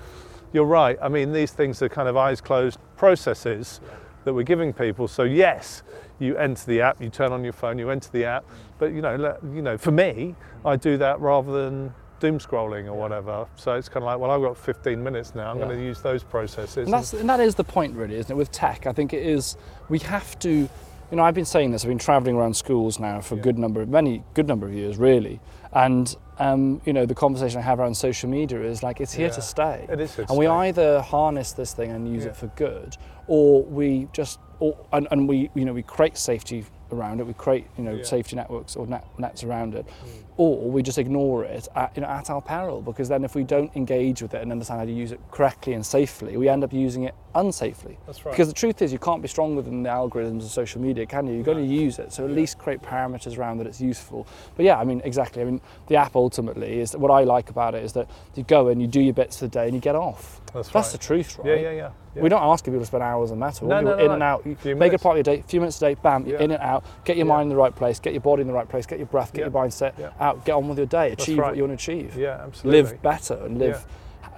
you're 0.53 0.65
right. 0.65 0.97
I 1.01 1.09
mean, 1.09 1.33
these 1.33 1.51
things 1.51 1.81
are 1.81 1.89
kind 1.89 2.07
of 2.07 2.15
eyes 2.15 2.39
closed 2.41 2.77
processes 2.95 3.81
that 4.23 4.33
we're 4.33 4.43
giving 4.43 4.71
people. 4.71 5.07
So 5.07 5.23
yes, 5.23 5.81
you 6.19 6.37
enter 6.37 6.63
the 6.67 6.81
app, 6.81 7.01
you 7.01 7.09
turn 7.09 7.31
on 7.31 7.43
your 7.43 7.53
phone, 7.53 7.79
you 7.79 7.89
enter 7.89 8.09
the 8.11 8.25
app. 8.25 8.45
But 8.77 8.91
you 8.93 9.01
know, 9.01 9.15
let, 9.15 9.43
you 9.43 9.61
know, 9.61 9.77
for 9.77 9.91
me, 9.91 10.35
I 10.63 10.75
do 10.75 10.97
that 10.97 11.19
rather 11.19 11.51
than 11.51 11.93
doom 12.19 12.37
scrolling 12.37 12.85
or 12.85 12.93
whatever. 12.93 13.47
So 13.55 13.73
it's 13.73 13.89
kind 13.89 14.03
of 14.03 14.07
like, 14.07 14.19
well, 14.19 14.29
I've 14.29 14.41
got 14.41 14.55
15 14.55 15.03
minutes 15.03 15.33
now. 15.33 15.49
I'm 15.51 15.57
Yeah. 15.57 15.65
going 15.65 15.77
to 15.79 15.83
use 15.83 16.01
those 16.01 16.23
processes. 16.23 16.85
And 16.85 16.93
that's 16.93 17.13
and 17.13 17.27
that 17.29 17.39
is 17.39 17.55
the 17.55 17.63
point, 17.63 17.95
really, 17.95 18.15
isn't 18.15 18.31
it? 18.31 18.37
With 18.37 18.51
tech, 18.51 18.85
I 18.85 18.93
think 18.93 19.11
it 19.13 19.23
is. 19.25 19.57
We 19.89 19.99
have 19.99 20.37
to. 20.39 20.69
You 21.11 21.17
know, 21.17 21.23
I've 21.23 21.33
been 21.35 21.43
saying 21.45 21.71
this. 21.71 21.83
I've 21.83 21.89
been 21.89 21.97
travelling 21.97 22.37
around 22.37 22.55
schools 22.55 22.97
now 22.97 23.19
for 23.19 23.35
a 23.35 23.37
good 23.37 23.59
number, 23.59 23.81
of 23.81 23.89
many 23.89 24.23
good 24.33 24.47
number 24.47 24.65
of 24.65 24.73
years, 24.73 24.95
really. 24.97 25.41
And 25.73 26.15
um, 26.39 26.81
you 26.85 26.93
know, 26.93 27.05
the 27.05 27.13
conversation 27.13 27.59
I 27.59 27.63
have 27.63 27.79
around 27.81 27.95
social 27.95 28.29
media 28.29 28.61
is 28.61 28.81
like 28.81 29.01
it's 29.01 29.11
here 29.13 29.27
Yeah. 29.27 29.33
to 29.33 29.41
stay. 29.41 29.85
It 29.89 29.99
is 29.99 30.17
and 30.17 30.37
we 30.37 30.47
either 30.47 31.01
harness 31.01 31.51
this 31.51 31.73
thing 31.73 31.91
and 31.91 32.07
use 32.11 32.23
Yeah. 32.23 32.29
it 32.29 32.37
for 32.37 32.47
good, 32.55 32.95
or 33.27 33.61
we 33.63 34.07
just, 34.13 34.39
or, 34.59 34.77
and, 34.93 35.05
and 35.11 35.27
we, 35.27 35.49
you 35.53 35.65
know, 35.65 35.73
we 35.73 35.83
create 35.83 36.17
safety 36.17 36.63
around 36.91 37.19
it. 37.19 37.27
We 37.27 37.33
create, 37.33 37.65
you 37.77 37.83
know, 37.83 37.93
Yeah. 37.95 38.03
safety 38.03 38.35
networks 38.35 38.75
or 38.75 38.87
net, 38.87 39.05
nets 39.17 39.43
around 39.43 39.75
it, 39.75 39.85
Mm. 39.85 40.09
or 40.37 40.57
we 40.69 40.81
just 40.81 40.97
ignore 40.97 41.43
it 41.43 41.67
at, 41.75 41.91
you 41.95 42.01
know, 42.01 42.07
at 42.07 42.29
our 42.29 42.41
peril. 42.41 42.81
Because 42.81 43.07
then, 43.09 43.23
if 43.23 43.35
we 43.35 43.43
don't 43.43 43.75
engage 43.75 44.21
with 44.21 44.33
it 44.33 44.41
and 44.41 44.51
understand 44.51 44.79
how 44.79 44.85
to 44.85 44.91
use 44.91 45.11
it 45.11 45.19
correctly 45.31 45.73
and 45.73 45.85
safely, 45.85 46.37
we 46.37 46.49
end 46.49 46.63
up 46.63 46.73
using 46.73 47.03
it 47.03 47.13
unsafely. 47.35 47.95
That's 48.05 48.25
right. 48.25 48.31
Because 48.31 48.47
the 48.47 48.53
truth 48.53 48.81
is, 48.81 48.91
you 48.91 48.99
can't 48.99 49.21
be 49.21 49.27
stronger 49.27 49.61
than 49.61 49.83
the 49.83 49.89
algorithms 49.89 50.39
of 50.43 50.49
social 50.51 50.81
media, 50.81 51.05
can 51.05 51.27
you? 51.27 51.33
You've 51.33 51.45
got 51.45 51.53
to 51.53 51.63
use 51.63 51.99
it. 51.99 52.11
So 52.11 52.25
at 52.25 52.31
least 52.31 52.57
create 52.57 52.81
parameters 52.81 53.37
around 53.37 53.57
that 53.59 53.67
it's 53.67 53.79
useful. 53.81 54.27
But 54.55 54.65
yeah, 54.65 54.77
I 54.79 54.83
mean, 54.83 55.01
exactly. 55.05 55.41
I 55.41 55.45
mean, 55.45 55.61
the 55.87 55.95
app 55.95 56.15
ultimately 56.15 56.79
is 56.79 56.95
what 56.95 57.11
I 57.11 57.23
like 57.23 57.49
about 57.49 57.75
it 57.75 57.83
is 57.83 57.93
that 57.93 58.07
you 58.35 58.43
go 58.43 58.67
and 58.67 58.81
you 58.81 58.87
do 58.87 58.99
your 59.01 59.13
bits 59.13 59.37
for 59.39 59.45
the 59.45 59.49
day 59.51 59.65
and 59.65 59.73
you 59.73 59.79
get 59.81 59.95
off. 59.95 60.41
That's 60.53 60.69
That's 60.69 60.87
right. 60.87 60.91
the 60.91 60.97
truth, 60.97 61.37
right? 61.39 61.47
Yeah, 61.47 61.55
yeah, 61.55 61.71
yeah. 61.71 61.89
Yeah. 62.15 62.23
We 62.23 62.29
don't 62.29 62.43
ask 62.43 62.65
people 62.65 62.79
to 62.79 62.85
spend 62.85 63.03
hours 63.03 63.31
on 63.31 63.39
Mettle. 63.39 63.67
No, 63.67 63.79
no, 63.79 63.95
no, 63.95 63.97
in 63.97 64.07
no. 64.07 64.13
and 64.13 64.23
out. 64.23 64.45
Make 64.45 64.93
it 64.93 65.01
part 65.01 65.17
of 65.17 65.25
your 65.25 65.35
day. 65.35 65.39
A 65.39 65.43
few 65.43 65.61
minutes 65.61 65.77
a 65.77 65.79
day, 65.79 65.93
bam, 65.95 66.25
you're 66.25 66.37
Yeah. 66.37 66.43
in 66.43 66.51
and 66.51 66.61
out. 66.61 66.83
Get 67.05 67.15
your 67.15 67.25
Yeah. 67.25 67.33
mind 67.33 67.43
in 67.43 67.49
the 67.49 67.55
right 67.55 67.73
place. 67.73 67.99
Get 67.99 68.13
your 68.13 68.21
body 68.21 68.41
in 68.41 68.47
the 68.47 68.53
right 68.53 68.67
place. 68.67 68.85
Get 68.85 68.99
your 68.99 69.07
breath. 69.07 69.33
Get 69.33 69.41
your 69.41 69.51
mindset 69.51 69.93
out. 70.19 70.43
Get 70.43 70.53
on 70.53 70.67
with 70.67 70.77
your 70.77 70.87
day. 70.87 71.11
Achieve 71.11 71.37
right. 71.37 71.47
what 71.47 71.57
you 71.57 71.63
want 71.63 71.79
to 71.79 71.91
achieve. 71.93 72.17
Yeah, 72.17 72.41
absolutely. 72.43 72.81
Live 72.81 73.01
better 73.01 73.35
and 73.35 73.57
live, 73.57 73.85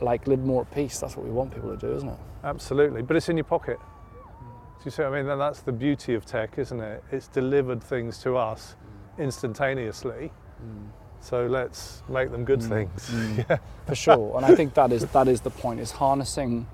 like, 0.01 0.27
live 0.27 0.43
more 0.43 0.61
at 0.61 0.71
peace. 0.71 0.99
That's 0.99 1.17
what 1.17 1.25
we 1.25 1.31
want 1.31 1.53
people 1.53 1.71
to 1.71 1.77
do, 1.77 1.93
isn't 1.93 2.09
it? 2.09 2.19
Absolutely, 2.43 3.01
but 3.01 3.15
it's 3.15 3.29
in 3.29 3.37
your 3.37 3.45
pocket. 3.45 3.79
Do 3.79 4.87
you 4.87 4.91
see 4.91 5.01
what 5.01 5.13
I 5.13 5.21
mean? 5.21 5.29
And 5.29 5.39
that's 5.39 5.61
the 5.61 5.71
beauty 5.71 6.13
of 6.13 6.25
tech, 6.25 6.57
isn't 6.57 6.79
it? 6.79 7.03
It's 7.09 7.27
delivered 7.27 7.81
things 7.81 8.17
to 8.19 8.35
us 8.35 8.75
instantaneously. 9.17 10.31
Mm. 10.61 10.89
So 11.21 11.45
let's 11.45 12.03
make 12.09 12.31
them 12.31 12.43
good 12.43 12.59
mm. 12.59 12.67
things. 12.67 13.09
Mm. 13.09 13.45
yeah. 13.49 13.57
for 13.85 13.95
sure. 13.95 14.35
And 14.35 14.45
I 14.45 14.55
think 14.55 14.73
that 14.73 14.91
is 14.91 15.05
that 15.05 15.29
is 15.29 15.39
the 15.39 15.49
point: 15.49 15.79
is 15.79 15.91
harnessing, 15.91 16.67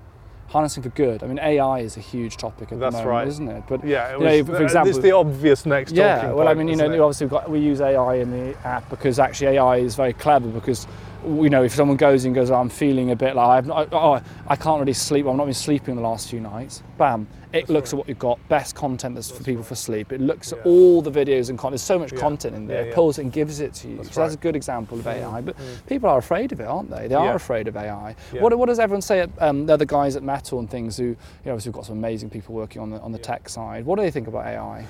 harnessing 0.50 0.82
for 0.82 0.88
good. 0.90 1.22
I 1.22 1.26
mean, 1.28 1.38
AI 1.38 1.78
is 1.78 1.96
a 1.96 2.00
huge 2.00 2.36
topic 2.36 2.72
at 2.72 2.80
That's 2.80 2.96
the 2.96 3.02
moment, 3.02 3.08
right. 3.08 3.28
isn't 3.28 3.48
it? 3.48 3.62
But 3.68 3.84
Yeah, 3.84 4.14
it 4.14 4.20
you 4.20 4.24
know, 4.24 4.44
for 4.44 4.62
example, 4.62 4.90
it's 4.90 4.98
the 4.98 5.12
obvious 5.12 5.64
next 5.64 5.92
yeah. 5.92 6.32
Well, 6.32 6.48
I 6.48 6.54
mean, 6.54 6.66
you 6.68 6.76
know, 6.76 6.86
obviously 7.04 7.26
we've 7.26 7.30
got, 7.30 7.48
we 7.48 7.60
use 7.60 7.80
AI 7.80 8.16
in 8.16 8.30
the 8.32 8.58
app 8.66 8.88
because 8.90 9.18
actually 9.18 9.56
AI 9.56 9.76
is 9.76 9.94
very 9.94 10.12
clever 10.12 10.48
because. 10.48 10.86
You 11.26 11.50
know, 11.50 11.62
if 11.62 11.74
someone 11.74 11.98
goes 11.98 12.24
and 12.24 12.34
goes, 12.34 12.50
oh, 12.50 12.54
I'm 12.54 12.70
feeling 12.70 13.10
a 13.10 13.16
bit 13.16 13.36
like 13.36 13.46
I've 13.46 13.66
not, 13.66 13.88
oh, 13.92 14.20
I 14.48 14.56
can't 14.56 14.80
really 14.80 14.94
sleep. 14.94 15.26
I've 15.26 15.36
not 15.36 15.44
been 15.44 15.52
sleeping 15.54 15.94
the 15.96 16.00
last 16.00 16.30
few 16.30 16.40
nights. 16.40 16.82
Bam! 16.96 17.28
It 17.52 17.68
looks 17.68 17.92
at 17.92 17.98
what 17.98 18.08
you've 18.08 18.18
got, 18.18 18.38
best 18.48 18.74
content 18.74 19.16
that's 19.16 19.30
for 19.30 19.42
people 19.42 19.62
for 19.62 19.74
sleep. 19.74 20.12
It 20.12 20.20
looks 20.20 20.52
at 20.52 20.64
all 20.64 21.02
the 21.02 21.10
videos 21.10 21.50
and 21.50 21.58
content. 21.58 21.72
There's 21.72 21.82
so 21.82 21.98
much 21.98 22.12
Yeah. 22.12 22.20
content 22.20 22.54
in 22.54 22.66
there. 22.66 22.76
Yeah, 22.78 22.82
It 22.84 22.88
yeah. 22.90 22.94
pulls 22.94 23.18
it 23.18 23.22
and 23.22 23.32
gives 23.32 23.60
it 23.60 23.74
to 23.74 23.88
you. 23.88 23.96
That's 23.96 24.14
so 24.14 24.20
that's 24.22 24.34
a 24.34 24.38
good 24.38 24.56
example 24.56 24.98
of 24.98 25.06
AI. 25.06 25.40
But 25.42 25.56
people 25.86 26.08
are 26.08 26.18
afraid 26.18 26.52
of 26.52 26.60
it, 26.60 26.64
aren't 26.66 26.90
they? 26.90 27.08
They 27.08 27.14
are 27.16 27.34
afraid 27.34 27.66
of 27.68 27.76
AI. 27.76 28.14
Yeah. 28.32 28.40
What, 28.40 28.56
what 28.56 28.66
does 28.68 28.78
everyone 28.78 29.02
say? 29.02 29.20
At, 29.20 29.30
um, 29.40 29.66
the 29.66 29.74
other 29.74 29.84
guys 29.84 30.16
at 30.16 30.22
Mettle 30.22 30.58
and 30.60 30.70
things 30.70 30.96
who, 30.96 31.04
you 31.04 31.16
know, 31.44 31.52
obviously 31.52 31.70
we've 31.70 31.74
got 31.74 31.86
some 31.86 31.98
amazing 31.98 32.30
people 32.30 32.54
working 32.54 32.80
on 32.80 32.90
the 32.90 33.00
on 33.00 33.12
the 33.12 33.18
tech 33.18 33.48
side. 33.48 33.84
What 33.84 33.96
do 33.96 34.02
they 34.02 34.10
think 34.12 34.26
about 34.28 34.46
AI? 34.46 34.86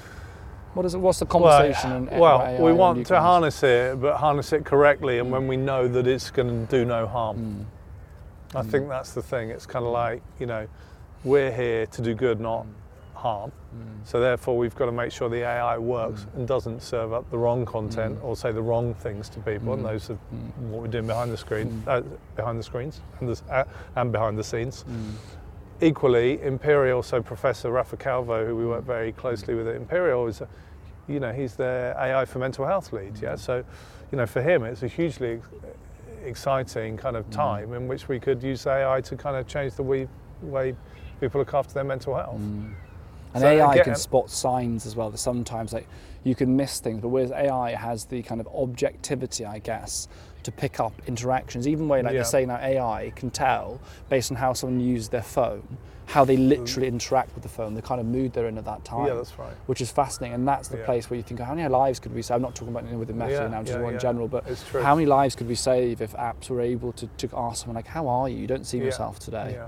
What 0.75 0.87
is 0.87 0.95
it? 0.95 0.99
What's 0.99 1.19
the 1.19 1.27
conversation? 1.27 2.07
well, 2.13 2.37
about 2.37 2.49
AI 2.49 2.61
we 2.61 2.73
want 2.73 3.07
to 3.09 3.21
harness 3.21 3.63
it, 3.63 4.01
but 4.01 4.17
harness 4.17 4.53
it 4.53 4.65
correctly, 4.65 5.19
and 5.19 5.29
mm. 5.29 5.33
when 5.33 5.49
we 5.49 5.57
know 5.57 5.89
that 5.89 6.07
it's 6.07 6.31
going 6.31 6.67
to 6.67 6.71
do 6.71 6.85
no 6.85 7.07
harm. 7.07 7.67
Mm. 8.53 8.59
I 8.59 8.63
think 8.63 8.87
mm. 8.87 8.89
that's 8.89 9.13
the 9.13 9.23
thing. 9.23 9.51
It's 9.51 9.67
kind 9.67 9.85
of 9.85 9.93
like 9.93 10.23
you 10.39 10.47
know, 10.47 10.69
we're 11.25 11.53
here 11.53 11.87
to 11.87 12.03
do 12.03 12.15
good, 12.15 12.41
not 12.41 12.67
harm. 13.15 13.53
So 14.05 14.19
therefore, 14.19 14.57
we've 14.57 14.75
got 14.75 14.87
to 14.87 14.93
make 14.93 15.13
sure 15.13 15.29
the 15.29 15.43
AI 15.45 15.79
works 15.79 16.27
and 16.35 16.49
doesn't 16.49 16.83
serve 16.83 17.13
up 17.13 17.31
the 17.31 17.39
wrong 17.39 17.65
content 17.65 18.19
or 18.23 18.35
say 18.35 18.51
the 18.51 18.63
wrong 18.63 18.95
things 18.95 19.29
to 19.31 19.41
people. 19.41 19.75
And 19.75 19.85
those 19.85 20.11
are 20.11 20.15
what 20.71 20.83
we're 20.83 20.89
doing 20.89 21.07
behind 21.07 21.31
the 21.31 21.37
screen, 21.37 21.83
uh, 21.87 22.03
behind 22.35 22.59
the 22.59 22.63
screens, 22.63 23.01
and, 23.21 23.29
the, 23.29 23.55
uh, 23.55 23.65
and 23.97 24.11
behind 24.11 24.39
the 24.39 24.43
scenes. 24.43 24.85
Equally, 25.83 26.43
Imperial, 26.43 27.03
so 27.03 27.23
Professor 27.23 27.71
Rafa 27.71 27.97
Calvo, 27.97 28.45
who 28.45 28.55
we 28.55 28.67
work 28.67 28.85
very 28.85 29.13
closely 29.13 29.55
with 29.55 29.67
at 29.67 29.77
Imperial, 29.77 30.27
is, 30.27 30.43
you 31.09 31.21
know, 31.21 31.33
he's 31.33 31.55
their 31.55 31.97
AI 31.99 32.25
for 32.27 32.39
mental 32.39 32.67
health 32.67 32.93
lead. 32.93 33.19
Yeah, 33.21 33.37
so, 33.37 33.65
you 34.13 34.19
know, 34.19 34.27
for 34.27 34.43
him, 34.43 34.65
it's 34.65 34.83
a 34.83 34.89
hugely 34.89 35.41
exciting 36.25 36.99
kind 36.99 37.17
of 37.17 37.25
mm. 37.31 37.33
time 37.33 37.73
in 37.73 37.89
which 37.89 38.09
we 38.09 38.21
could 38.21 38.43
use 38.43 38.67
AI 38.67 39.01
to 39.01 39.17
kind 39.17 39.37
of 39.37 39.47
change 39.47 39.75
the 39.75 39.83
way, 39.83 40.07
way 40.43 40.77
people 41.19 41.41
look 41.41 41.55
after 41.55 41.73
their 41.73 41.85
mental 41.85 42.15
health. 42.15 42.41
Mm. 42.41 42.75
And 43.33 43.43
So 43.43 43.49
AI 43.49 43.73
again- 43.73 43.85
can 43.85 43.95
spot 43.95 44.29
signs 44.29 44.87
as 44.87 44.97
well. 44.97 45.11
That 45.11 45.19
sometimes 45.19 45.73
like 45.73 45.87
you 46.25 46.35
can 46.35 46.57
miss 46.57 46.81
things, 46.81 47.01
but 47.01 47.09
whereas 47.09 47.31
AI 47.31 47.75
has 47.75 48.05
the 48.05 48.23
kind 48.23 48.41
of 48.41 48.49
objectivity, 48.49 49.47
I 49.47 49.61
guess, 49.61 50.09
to 50.45 50.53
pick 50.53 50.81
up 50.81 50.93
interactions. 51.07 51.67
Even 51.69 51.89
when 51.89 52.05
like 52.05 52.13
Yeah. 52.13 52.19
you're 52.19 52.25
saying 52.25 52.49
now, 52.49 52.57
AI 52.57 53.13
can 53.17 53.31
tell 53.31 53.81
based 54.09 54.31
on 54.31 54.37
how 54.37 54.53
someone 54.53 54.81
uses 54.81 55.09
their 55.11 55.23
phone, 55.23 55.79
how 56.11 56.25
they 56.25 56.37
literally 56.37 56.89
interact 56.89 57.33
with 57.35 57.43
the 57.45 57.49
phone, 57.49 57.73
the 57.75 57.81
kind 57.83 58.01
of 58.01 58.07
mood 58.07 58.33
they're 58.33 58.49
in 58.49 58.59
at 58.59 58.65
that 58.65 58.85
time. 58.85 59.05
Mm. 59.05 59.07
Yeah, 59.09 59.15
that's 59.15 59.39
right. 59.39 59.53
Which 59.67 59.81
is 59.81 59.93
fascinating, 59.93 60.35
and 60.35 60.49
that's 60.49 60.67
the 60.67 60.79
Yeah. 60.79 60.85
place 60.85 61.09
where 61.09 61.17
you 61.17 61.23
think, 61.23 61.39
how 61.39 61.55
many 61.55 61.69
lives 61.69 62.01
could 62.01 62.13
we 62.13 62.21
save? 62.23 62.35
I'm 62.37 62.43
not 62.43 62.57
talking 62.57 62.71
about 62.75 62.81
anything 62.81 62.99
with 62.99 63.07
the 63.09 63.15
Meta 63.15 63.31
Yeah, 63.31 63.47
now, 63.47 63.61
just 63.61 63.75
yeah, 63.75 63.79
more 63.79 63.93
in 63.93 63.99
general, 64.01 64.27
but 64.27 64.45
how 64.83 64.97
many 64.97 65.07
lives 65.07 65.37
could 65.37 65.47
we 65.47 65.55
save 65.55 66.03
if 66.03 66.13
apps 66.15 66.51
were 66.51 66.61
able 66.61 66.93
to, 66.95 67.07
to 67.07 67.29
ask 67.37 67.63
someone 67.63 67.77
like, 67.77 67.87
"How 67.87 68.09
are 68.09 68.29
you? 68.29 68.39
You 68.39 68.49
don't 68.49 68.67
seem 68.67 68.83
yourself 68.83 69.21
today." 69.21 69.59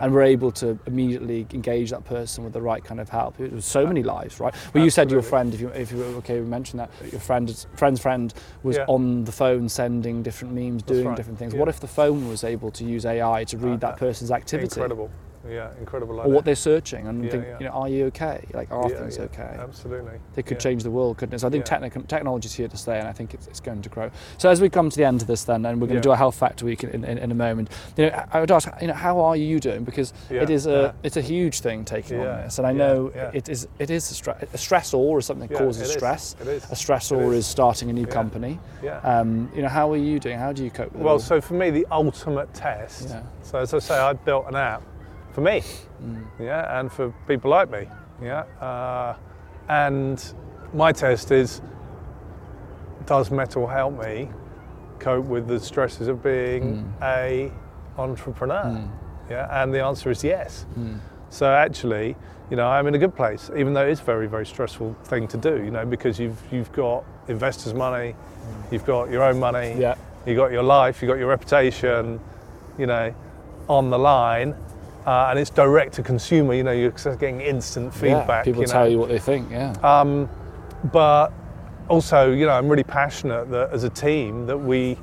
And 0.00 0.12
we're 0.12 0.22
able 0.22 0.50
to 0.52 0.76
immediately 0.86 1.46
engage 1.52 1.90
that 1.90 2.04
person 2.04 2.42
with 2.44 2.52
the 2.52 2.60
right 2.62 2.82
kind 2.84 3.00
of 3.00 3.08
help. 3.08 3.40
It 3.40 3.52
was 3.52 3.64
so 3.64 3.86
many 3.86 4.02
lives, 4.02 4.40
right? 4.40 4.52
Well, 4.74 4.82
you 4.84 4.90
said 4.90 5.10
your 5.10 5.22
friend, 5.22 5.52
if 5.54 5.60
you 5.60 5.68
if 5.68 5.90
you 5.92 5.98
were 5.98 6.04
okay, 6.18 6.38
we 6.40 6.46
mentioned 6.46 6.78
that 6.80 6.90
your 7.10 7.20
friend, 7.20 7.66
friend's 7.74 8.00
friend 8.00 8.32
was 8.62 8.78
on 8.86 9.24
the 9.24 9.32
phone 9.32 9.68
sending 9.68 10.22
different 10.22 10.54
memes, 10.54 10.82
doing 10.84 11.06
right, 11.08 11.16
different 11.16 11.38
things. 11.40 11.54
What 11.54 11.68
if 11.68 11.80
the 11.80 11.88
phone 11.88 12.28
was 12.28 12.44
able 12.44 12.70
to 12.72 12.84
use 12.84 13.04
AI 13.04 13.44
to 13.44 13.56
read 13.58 13.80
that 13.80 13.94
Uh, 13.94 13.96
person's 13.96 14.30
activity? 14.30 14.66
Incredible. 14.80 15.10
Yeah, 15.50 15.70
incredible. 15.80 16.14
Like 16.16 16.26
or 16.26 16.30
what 16.30 16.44
they're 16.44 16.54
searching 16.54 17.06
and 17.06 17.24
Yeah, 17.24 17.30
think, 17.30 17.44
yeah. 17.44 17.56
you 17.60 17.66
know, 17.66 17.72
are 17.72 17.88
you 17.88 18.06
okay? 18.06 18.44
Like, 18.52 18.70
are 18.70 18.90
Yeah, 18.90 18.98
things 18.98 19.18
okay? 19.18 19.56
Absolutely. 19.58 20.18
They 20.34 20.42
could 20.42 20.60
change 20.60 20.82
the 20.82 20.90
world, 20.90 21.18
couldn't 21.18 21.34
it? 21.34 21.38
So 21.40 21.46
I 21.46 21.50
think 21.50 21.64
technic- 21.64 22.06
technology 22.08 22.46
is 22.46 22.54
here 22.54 22.68
to 22.68 22.76
stay, 22.76 22.98
and 22.98 23.08
I 23.08 23.12
think 23.12 23.34
it's, 23.34 23.46
it's 23.46 23.60
going 23.60 23.82
to 23.82 23.88
grow. 23.88 24.10
So 24.36 24.48
as 24.50 24.60
we 24.60 24.68
come 24.68 24.90
to 24.90 24.96
the 24.96 25.04
end 25.04 25.22
of 25.22 25.26
this, 25.28 25.44
then, 25.44 25.64
and 25.66 25.80
we're 25.80 25.86
going 25.86 26.00
to 26.00 26.06
do 26.06 26.12
a 26.12 26.16
health 26.16 26.36
factor 26.36 26.64
week 26.64 26.84
in, 26.84 27.04
in, 27.04 27.18
in 27.18 27.30
a 27.30 27.34
moment. 27.34 27.70
You 27.96 28.10
know, 28.10 28.24
I 28.32 28.40
would 28.40 28.50
ask, 28.50 28.68
you 28.80 28.88
know, 28.88 28.94
how 28.94 29.20
are 29.20 29.36
you 29.36 29.60
doing? 29.60 29.84
Because 29.84 30.12
it 30.30 30.50
is 30.50 30.66
a 30.66 30.94
it's 31.02 31.16
a 31.16 31.22
huge 31.22 31.60
thing 31.60 31.84
taking 31.84 32.20
on 32.20 32.26
this, 32.44 32.58
and 32.58 32.66
I 32.66 32.72
know 32.72 33.06
it 33.34 33.48
is 33.48 33.66
it 33.78 33.90
is 33.90 34.10
a, 34.10 34.14
stre- 34.14 34.42
a 34.42 34.46
stressor 34.56 35.18
is 35.18 35.26
something 35.26 35.48
that 35.48 35.56
causes 35.58 35.82
it 35.82 35.84
is, 35.86 35.92
stress. 35.92 36.36
it 36.40 36.46
is, 36.46 36.64
A 36.64 36.74
stressor 36.74 37.28
is. 37.32 37.38
is. 37.38 37.46
starting 37.46 37.90
a 37.90 37.92
new 37.92 38.06
company. 38.06 38.58
Yeah. 38.82 38.98
Um, 39.00 39.50
you 39.54 39.62
know, 39.62 39.68
how 39.68 39.90
are 39.92 39.96
you 39.96 40.18
doing? 40.18 40.38
How 40.38 40.52
do 40.52 40.62
you 40.64 40.70
cope 40.70 40.92
with? 40.92 41.02
Well, 41.02 41.18
so 41.18 41.40
for 41.40 41.54
me, 41.54 41.70
the 41.70 41.86
ultimate 41.90 42.52
test. 42.54 43.08
Yeah. 43.08 43.22
So 43.42 43.58
as 43.58 43.74
I 43.74 43.78
say, 43.78 43.96
I 43.98 44.12
built 44.12 44.46
an 44.48 44.54
app 44.56 44.82
for 45.38 45.42
me, 45.44 45.62
Mm. 46.02 46.24
yeah, 46.40 46.80
and 46.80 46.90
for 46.90 47.14
people 47.28 47.48
like 47.48 47.70
me, 47.70 47.86
yeah. 48.20 48.40
Uh, 48.60 49.14
and 49.68 50.34
my 50.74 50.90
test 50.90 51.30
is: 51.30 51.62
Does 53.06 53.30
Mettle 53.30 53.68
help 53.68 53.94
me 54.02 54.30
cope 54.98 55.26
with 55.26 55.46
the 55.46 55.60
stresses 55.60 56.08
of 56.08 56.24
being 56.24 56.62
Mm. 57.00 57.02
a 57.02 57.52
entrepreneur? 57.96 58.80
Yeah, 59.30 59.62
and 59.62 59.72
the 59.72 59.80
answer 59.80 60.10
is 60.10 60.24
yes. 60.24 60.66
So 61.30 61.46
actually, 61.52 62.16
you 62.50 62.56
know, 62.56 62.66
I'm 62.66 62.88
in 62.88 62.94
a 62.96 62.98
good 62.98 63.14
place, 63.14 63.48
even 63.56 63.74
though 63.74 63.86
it's 63.86 64.00
a 64.00 64.04
very, 64.04 64.26
very 64.26 64.46
stressful 64.46 64.96
thing 65.04 65.28
to 65.28 65.36
do. 65.36 65.62
You 65.62 65.70
know, 65.70 65.86
because 65.86 66.18
you've 66.18 66.40
you've 66.50 66.72
got 66.72 67.04
investors' 67.28 67.74
money, 67.74 68.16
you've 68.72 68.86
got 68.86 69.08
your 69.08 69.22
own 69.22 69.38
money, 69.38 69.76
Yeah. 69.78 69.94
you 70.26 70.34
got 70.34 70.50
your 70.50 70.64
life, 70.64 71.00
you've 71.00 71.10
got 71.12 71.18
your 71.20 71.28
reputation, 71.28 72.18
you 72.76 72.86
know, 72.86 73.14
on 73.68 73.90
the 73.90 73.98
line, 73.98 74.54
uh, 75.06 75.28
and 75.30 75.38
it's 75.38 75.50
direct 75.50 75.94
to 75.94 76.02
consumer. 76.02 76.54
You 76.54 76.64
know, 76.64 76.72
you're 76.72 76.90
getting 76.90 77.40
instant 77.40 77.92
Yeah, 77.94 78.00
feedback. 78.00 78.44
people 78.44 78.62
you 78.62 78.68
tell 78.68 78.84
know. 78.84 78.90
you 78.90 78.98
what 78.98 79.08
they 79.08 79.18
think. 79.18 79.50
Yeah. 79.50 79.72
Um, 79.82 80.28
but 80.92 81.32
also, 81.88 82.32
you 82.32 82.46
know, 82.46 82.52
I'm 82.52 82.68
really 82.68 82.84
passionate 82.84 83.50
that 83.50 83.70
as 83.72 83.84
a 83.84 83.90
team 83.90 84.46
that 84.46 84.58
we 84.58 84.98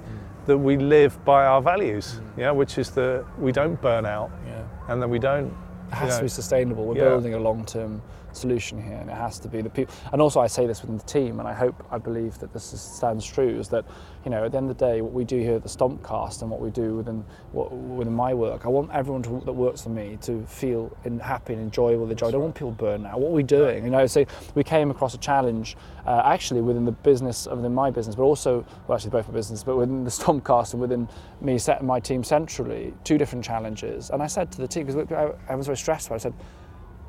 that 0.45 0.57
we 0.57 0.77
live 0.77 1.23
by 1.25 1.45
our 1.45 1.61
values. 1.61 2.21
Yeah, 2.37 2.51
which 2.51 2.77
is 2.77 2.91
that 2.91 3.25
we 3.39 3.51
don't 3.51 3.81
burn 3.81 4.05
out, 4.05 4.31
yeah. 4.45 4.63
and 4.89 5.01
that 5.01 5.07
we 5.07 5.19
don't. 5.19 5.47
It 5.87 5.95
has 5.95 6.13
you 6.13 6.17
to 6.17 6.23
be 6.23 6.29
sustainable. 6.29 6.85
We're 6.85 6.97
yeah. 6.97 7.09
building 7.09 7.33
a 7.33 7.39
long-term 7.39 8.01
solution 8.35 8.81
here, 8.81 8.97
and 8.97 9.09
it 9.09 9.15
has 9.15 9.39
to 9.39 9.47
be 9.47 9.61
the 9.61 9.69
people. 9.69 9.93
And 10.11 10.21
also, 10.21 10.39
I 10.39 10.47
say 10.47 10.67
this 10.67 10.81
within 10.81 10.97
the 10.97 11.03
team, 11.03 11.39
and 11.39 11.47
I 11.47 11.53
hope, 11.53 11.85
I 11.91 11.97
believe 11.97 12.37
that 12.39 12.53
this 12.53 12.73
is, 12.73 12.81
stands 12.81 13.25
true. 13.25 13.59
Is 13.59 13.69
that 13.69 13.85
you 14.25 14.31
know, 14.31 14.43
at 14.43 14.51
the 14.51 14.57
end 14.57 14.71
of 14.71 14.77
the 14.77 14.85
day, 14.85 15.01
what 15.01 15.13
we 15.13 15.23
do 15.23 15.39
here 15.39 15.55
at 15.55 15.63
the 15.63 15.69
Stompcast 15.69 16.41
and 16.41 16.49
what 16.49 16.59
we 16.59 16.71
do 16.71 16.95
within 16.95 17.23
what, 17.51 17.71
within 17.71 18.13
my 18.13 18.33
work, 18.33 18.65
I 18.65 18.69
want 18.69 18.91
everyone 18.91 19.21
to, 19.23 19.41
that 19.45 19.53
works 19.53 19.83
for 19.83 19.89
me 19.89 20.17
to 20.21 20.43
feel 20.47 20.95
in, 21.05 21.19
happy 21.19 21.53
and 21.53 21.61
enjoyable 21.61 22.07
the 22.07 22.15
job. 22.15 22.29
I 22.29 22.31
don't 22.31 22.41
want 22.41 22.55
people 22.55 22.71
burned 22.71 23.05
out. 23.05 23.19
What 23.19 23.29
are 23.29 23.33
we 23.33 23.43
doing? 23.43 23.83
You 23.83 23.91
know, 23.91 24.07
so 24.07 24.25
we 24.55 24.63
came 24.63 24.89
across 24.89 25.13
a 25.13 25.19
challenge 25.19 25.77
uh, 26.07 26.23
actually 26.25 26.61
within 26.61 26.85
the 26.85 26.91
business, 26.91 27.47
within 27.47 27.73
my 27.73 27.91
business, 27.91 28.15
but 28.15 28.23
also 28.23 28.65
well, 28.87 28.95
actually 28.95 29.11
both 29.11 29.27
my 29.27 29.33
business, 29.35 29.63
but 29.63 29.77
within 29.77 30.03
the 30.03 30.09
Stompcast 30.09 30.73
and 30.73 30.81
within 30.81 31.07
me 31.39 31.59
setting 31.59 31.85
my 31.85 31.99
team 31.99 32.23
centrally, 32.23 32.95
two 33.03 33.19
different 33.19 33.45
challenges. 33.45 34.09
And 34.09 34.23
I 34.23 34.27
said 34.27 34.51
to 34.53 34.57
the 34.57 34.67
team 34.67 34.87
because 34.87 35.11
I, 35.11 35.51
I 35.51 35.55
was 35.55 35.67
very 35.67 35.77
stressed. 35.77 36.07
About 36.07 36.15
it, 36.15 36.19
I 36.19 36.23
said 36.23 36.33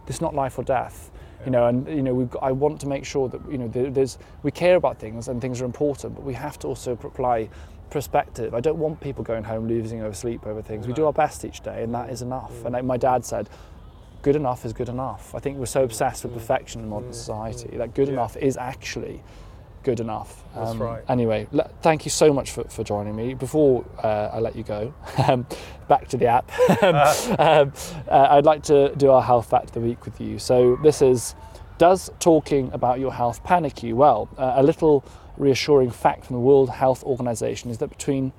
it's 0.06 0.20
not 0.20 0.34
life 0.34 0.58
or 0.58 0.64
death 0.64 1.10
you 1.44 1.50
know 1.50 1.66
and 1.66 1.86
you 1.88 2.02
know 2.02 2.14
we've 2.14 2.36
i 2.42 2.50
want 2.50 2.80
to 2.80 2.86
make 2.86 3.04
sure 3.04 3.28
that 3.28 3.40
you 3.50 3.58
know 3.58 3.68
there, 3.68 3.90
there's 3.90 4.18
we 4.42 4.50
care 4.50 4.76
about 4.76 4.98
things 4.98 5.28
and 5.28 5.40
things 5.40 5.60
are 5.60 5.64
important 5.64 6.14
but 6.14 6.24
we 6.24 6.34
have 6.34 6.58
to 6.58 6.66
also 6.66 6.92
apply 6.92 7.48
perspective. 7.90 8.54
I 8.54 8.60
don't 8.60 8.78
want 8.78 9.00
people 9.00 9.24
going 9.24 9.44
home 9.44 9.68
losing 9.68 10.02
over 10.02 10.14
sleep 10.14 10.46
over 10.46 10.62
things. 10.62 10.86
We 10.86 10.92
do 10.92 11.06
our 11.06 11.12
best 11.12 11.44
each 11.44 11.60
day 11.60 11.82
and 11.82 11.94
that 11.94 12.10
is 12.10 12.22
enough. 12.22 12.52
Mm. 12.52 12.64
And 12.66 12.72
like 12.74 12.84
my 12.84 12.96
dad 12.96 13.24
said 13.24 13.48
good 14.22 14.36
enough 14.36 14.64
is 14.64 14.72
good 14.72 14.88
enough. 14.88 15.34
I 15.34 15.38
think 15.38 15.58
we're 15.58 15.66
so 15.66 15.82
mm. 15.82 15.84
obsessed 15.84 16.24
with 16.24 16.32
mm. 16.32 16.36
perfection 16.36 16.82
in 16.82 16.88
modern 16.88 17.12
society 17.12 17.76
that 17.76 17.94
good 17.94 18.08
Yeah. 18.08 18.14
enough 18.14 18.36
is 18.36 18.56
actually 18.56 19.22
good 19.86 20.00
enough 20.00 20.42
That's 20.54 20.76
right. 20.76 21.04
anyway 21.08 21.46
le- 21.52 21.70
thank 21.80 22.04
you 22.04 22.10
so 22.10 22.32
much 22.32 22.50
for, 22.50 22.64
for 22.64 22.82
joining 22.82 23.14
me 23.14 23.34
before 23.34 23.84
uh, 24.02 24.30
i 24.32 24.40
let 24.40 24.56
you 24.56 24.64
go 24.64 24.92
um, 25.28 25.46
back 25.88 26.08
to 26.08 26.16
the 26.16 26.26
app 26.26 26.50
um, 27.38 27.72
uh, 28.08 28.26
I'd 28.30 28.44
like 28.44 28.62
to 28.64 28.94
do 28.96 29.10
our 29.10 29.22
health 29.22 29.48
fact 29.48 29.66
of 29.66 29.72
the 29.72 29.80
week 29.80 30.04
with 30.04 30.20
you. 30.20 30.38
So 30.38 30.76
this 30.82 31.02
is, 31.02 31.34
does 31.78 32.10
talking 32.18 32.70
about 32.72 32.98
your 32.98 33.12
health 33.12 33.42
panic 33.44 33.82
you? 33.82 33.96
Well, 33.96 34.28
uh, 34.36 34.54
a 34.56 34.62
little 34.62 35.04
reassuring 35.36 35.90
fact 35.90 36.26
from 36.26 36.34
the 36.36 36.40
World 36.40 36.70
Health 36.70 37.04
Organization 37.04 37.70
is 37.70 37.78
that 37.78 37.88
between 37.88 38.32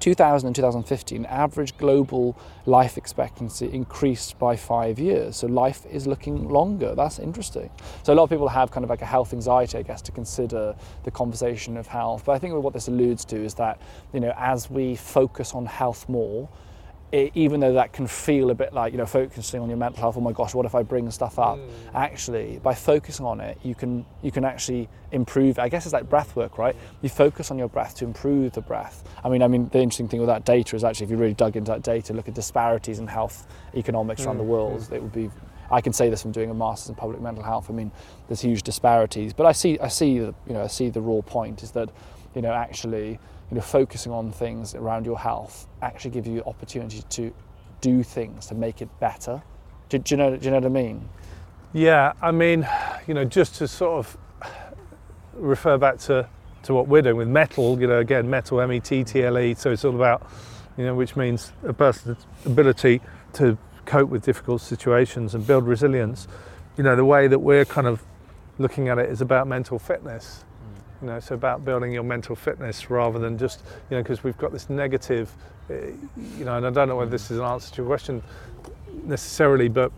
2000 0.00 0.46
and 0.46 0.56
2015, 0.56 1.24
average 1.26 1.76
global 1.76 2.36
life 2.66 2.96
expectancy 2.98 3.72
increased 3.72 4.38
by 4.38 4.56
five 4.56 4.98
years. 4.98 5.36
So 5.36 5.46
life 5.46 5.86
is 5.86 6.06
looking 6.06 6.48
longer. 6.48 6.94
That's 6.94 7.18
interesting. 7.18 7.70
So 8.02 8.12
a 8.12 8.14
lot 8.14 8.24
of 8.24 8.30
people 8.30 8.48
have 8.48 8.70
kind 8.70 8.84
of 8.84 8.90
like 8.90 9.02
a 9.02 9.06
health 9.06 9.32
anxiety, 9.32 9.78
I 9.78 9.82
guess, 9.82 10.02
to 10.02 10.12
consider 10.12 10.74
the 11.04 11.10
conversation 11.10 11.76
of 11.76 11.86
health. 11.86 12.24
But 12.26 12.32
I 12.32 12.38
think 12.38 12.54
what 12.54 12.72
this 12.72 12.88
alludes 12.88 13.24
to 13.26 13.36
is 13.36 13.54
that, 13.54 13.80
you 14.12 14.20
know, 14.20 14.34
as 14.36 14.70
we 14.70 14.96
focus 14.96 15.54
on 15.54 15.66
health 15.66 16.08
more, 16.08 16.48
it, 17.14 17.30
even 17.36 17.60
though 17.60 17.72
that 17.72 17.92
can 17.92 18.08
feel 18.08 18.50
a 18.50 18.54
bit 18.54 18.72
like 18.72 18.92
you 18.92 18.98
know 18.98 19.06
focusing 19.06 19.60
on 19.60 19.68
your 19.68 19.78
mental 19.78 20.00
health 20.00 20.16
oh 20.16 20.20
my 20.20 20.32
gosh 20.32 20.52
what 20.52 20.66
if 20.66 20.74
i 20.74 20.82
bring 20.82 21.08
stuff 21.12 21.38
up? 21.38 21.58
Mm. 21.58 21.70
Actually 21.94 22.58
by 22.62 22.74
focusing 22.74 23.24
on 23.24 23.40
it 23.40 23.56
you 23.62 23.74
can 23.74 24.04
you 24.22 24.32
can 24.32 24.44
actually 24.44 24.88
improve 25.12 25.58
i 25.60 25.68
guess 25.68 25.86
it's 25.86 25.92
like 25.92 26.10
breath 26.10 26.34
work 26.34 26.58
right? 26.58 26.74
You 27.02 27.08
focus 27.08 27.52
on 27.52 27.58
your 27.58 27.68
breath 27.68 27.94
to 27.96 28.04
improve 28.04 28.52
the 28.52 28.60
breath. 28.60 29.04
I 29.24 29.28
mean 29.28 29.42
i 29.42 29.48
mean 29.48 29.68
the 29.68 29.78
interesting 29.78 30.08
thing 30.08 30.20
with 30.20 30.28
that 30.28 30.44
data 30.44 30.74
is 30.74 30.82
actually 30.82 31.04
if 31.04 31.10
you 31.10 31.16
really 31.16 31.34
dug 31.34 31.56
into 31.56 31.70
that 31.70 31.82
data 31.82 32.12
look 32.12 32.26
at 32.26 32.34
disparities 32.34 32.98
in 32.98 33.06
health 33.06 33.46
economics 33.74 34.26
around 34.26 34.38
the 34.38 34.44
mm, 34.44 34.48
world 34.48 34.80
mm. 34.80 34.92
it 34.92 35.02
would 35.02 35.12
be 35.12 35.30
I 35.70 35.80
can 35.80 35.92
say 35.92 36.10
this 36.10 36.20
from 36.20 36.32
doing 36.32 36.50
a 36.50 36.54
master's 36.54 36.90
in 36.90 36.94
public 36.94 37.22
mental 37.22 37.42
health. 37.42 37.70
I 37.70 37.72
mean, 37.72 37.90
there's 38.28 38.42
huge 38.42 38.62
disparities, 38.62 39.32
but 39.32 39.46
I 39.46 39.52
see, 39.52 39.78
I 39.78 39.88
see, 39.88 40.18
the, 40.18 40.34
you 40.46 40.52
know, 40.52 40.62
I 40.62 40.66
see 40.66 40.90
the 40.90 41.00
raw 41.00 41.22
point 41.22 41.62
is 41.62 41.70
that, 41.70 41.88
you 42.34 42.42
know, 42.42 42.52
actually, 42.52 43.18
you 43.54 43.60
know, 43.60 43.64
focusing 43.64 44.10
on 44.10 44.32
things 44.32 44.74
around 44.74 45.06
your 45.06 45.16
health 45.16 45.68
actually 45.80 46.10
give 46.10 46.26
you 46.26 46.42
opportunity 46.44 47.02
to 47.08 47.32
do 47.80 48.02
things 48.02 48.46
to 48.46 48.54
make 48.56 48.82
it 48.82 48.88
better. 48.98 49.40
Do, 49.90 49.98
do 49.98 50.12
you 50.12 50.16
know? 50.16 50.36
Do 50.36 50.44
you 50.44 50.50
know 50.50 50.56
what 50.56 50.66
I 50.66 50.70
mean? 50.70 51.08
Yeah, 51.72 52.14
I 52.20 52.32
mean, 52.32 52.66
you 53.06 53.14
know, 53.14 53.24
just 53.24 53.54
to 53.56 53.68
sort 53.68 54.00
of 54.00 54.16
refer 55.34 55.78
back 55.78 55.98
to, 55.98 56.28
to 56.64 56.74
what 56.74 56.88
we're 56.88 57.02
doing 57.02 57.16
with 57.16 57.28
Mettle, 57.28 57.80
you 57.80 57.86
know, 57.86 58.00
again, 58.00 58.28
Mettle, 58.28 58.60
M 58.60 58.72
E 58.72 58.80
T 58.80 59.04
T 59.04 59.22
L 59.22 59.38
E, 59.38 59.54
so 59.54 59.70
it's 59.70 59.84
all 59.84 59.94
about, 59.94 60.28
you 60.76 60.84
know, 60.84 60.96
which 60.96 61.14
means 61.14 61.52
a 61.62 61.72
person's 61.72 62.26
ability 62.44 63.00
to 63.34 63.56
cope 63.86 64.08
with 64.08 64.24
difficult 64.24 64.62
situations 64.62 65.32
and 65.32 65.46
build 65.46 65.64
resilience. 65.64 66.26
You 66.76 66.82
know, 66.82 66.96
the 66.96 67.04
way 67.04 67.28
that 67.28 67.38
we're 67.38 67.64
kind 67.64 67.86
of 67.86 68.02
looking 68.58 68.88
at 68.88 68.98
it 68.98 69.10
is 69.10 69.20
about 69.20 69.46
mental 69.46 69.78
fitness. 69.78 70.44
You 71.00 71.08
know, 71.08 71.16
it's 71.16 71.30
about 71.30 71.64
building 71.64 71.92
your 71.92 72.02
mental 72.02 72.36
fitness 72.36 72.90
rather 72.90 73.18
than 73.18 73.36
just, 73.36 73.62
you 73.90 73.96
know, 73.96 74.02
because 74.02 74.24
we've 74.24 74.38
got 74.38 74.52
this 74.52 74.70
negative, 74.70 75.30
uh, 75.70 75.74
you 76.38 76.44
know, 76.44 76.56
and 76.56 76.66
I 76.66 76.70
don't 76.70 76.88
know 76.88 76.96
whether 76.96 77.10
this 77.10 77.30
is 77.30 77.38
an 77.38 77.44
answer 77.44 77.70
to 77.74 77.82
your 77.82 77.86
question 77.86 78.22
necessarily, 79.04 79.68
but 79.68 79.92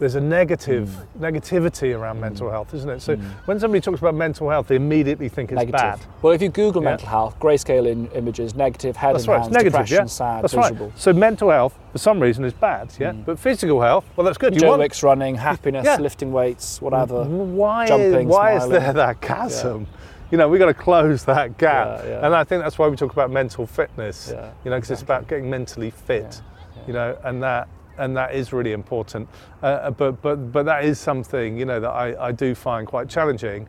there's 0.00 0.14
a 0.14 0.20
negative 0.20 0.88
mm. 0.88 1.30
negativity 1.30 1.96
around 1.96 2.16
mm. 2.16 2.20
mental 2.20 2.50
health, 2.50 2.72
isn't 2.74 2.88
it? 2.88 3.00
So 3.00 3.16
mm. 3.16 3.22
when 3.44 3.60
somebody 3.60 3.82
talks 3.82 4.00
about 4.00 4.14
mental 4.14 4.48
health, 4.48 4.66
they 4.68 4.76
immediately 4.76 5.28
think 5.28 5.52
it's 5.52 5.56
negative. 5.58 5.78
bad. 5.78 6.00
Well, 6.22 6.32
if 6.32 6.40
you 6.42 6.48
Google 6.48 6.82
Yeah. 6.82 6.88
mental 6.90 7.08
health, 7.08 7.38
grayscale 7.38 7.86
in 7.86 8.06
images, 8.12 8.54
negative, 8.54 8.96
head 8.96 9.14
That's 9.14 9.24
and 9.24 9.32
right, 9.32 9.42
hands, 9.42 9.52
negative, 9.52 9.72
depression, 9.72 9.98
yeah. 9.98 10.04
sad, 10.06 10.42
that's 10.42 10.56
miserable. 10.56 10.86
right. 10.86 10.98
So 10.98 11.12
mental 11.12 11.50
health, 11.50 11.78
for 11.92 11.98
some 11.98 12.18
reason, 12.18 12.44
is 12.44 12.54
bad, 12.54 12.92
yeah. 12.98 13.12
But 13.12 13.38
physical 13.38 13.80
health, 13.82 14.06
well, 14.16 14.24
that's 14.24 14.38
good. 14.38 14.54
You 14.54 14.60
Joe 14.60 14.68
want 14.70 14.80
Wicks 14.80 15.02
running, 15.02 15.34
happiness, 15.34 15.84
Yeah. 15.84 15.98
lifting 15.98 16.32
weights, 16.32 16.80
whatever. 16.80 17.24
why 17.24 17.86
jumping, 17.86 18.26
why 18.26 18.56
is 18.56 18.68
there 18.68 18.92
that 18.94 19.20
chasm? 19.20 19.86
You 20.30 20.38
know, 20.38 20.48
we've 20.48 20.60
got 20.60 20.66
to 20.66 20.74
close 20.74 21.24
that 21.24 21.58
gap, 21.58 22.04
Yeah, 22.04 22.08
yeah. 22.08 22.26
and 22.26 22.34
I 22.34 22.44
think 22.44 22.62
that's 22.62 22.78
why 22.78 22.88
we 22.88 22.96
talk 22.96 23.12
about 23.12 23.30
mental 23.30 23.66
fitness. 23.66 24.30
Yeah, 24.32 24.50
you 24.64 24.70
know, 24.70 24.78
because 24.78 24.92
it's 24.92 25.02
about 25.02 25.28
getting 25.28 25.50
mentally 25.50 25.90
fit. 25.90 26.40
You 26.86 26.94
know, 26.94 27.18
and 27.24 27.42
that 27.42 27.68
and 28.00 28.16
that 28.16 28.34
is 28.34 28.52
really 28.52 28.72
important. 28.72 29.28
Uh, 29.62 29.90
but 29.90 30.20
but 30.22 30.52
but 30.52 30.64
that 30.64 30.84
is 30.84 30.98
something 30.98 31.56
you 31.56 31.64
know 31.64 31.80
that 31.80 31.90
I, 31.90 32.28
I 32.28 32.32
do 32.32 32.54
find 32.54 32.86
quite 32.86 33.08
challenging. 33.08 33.68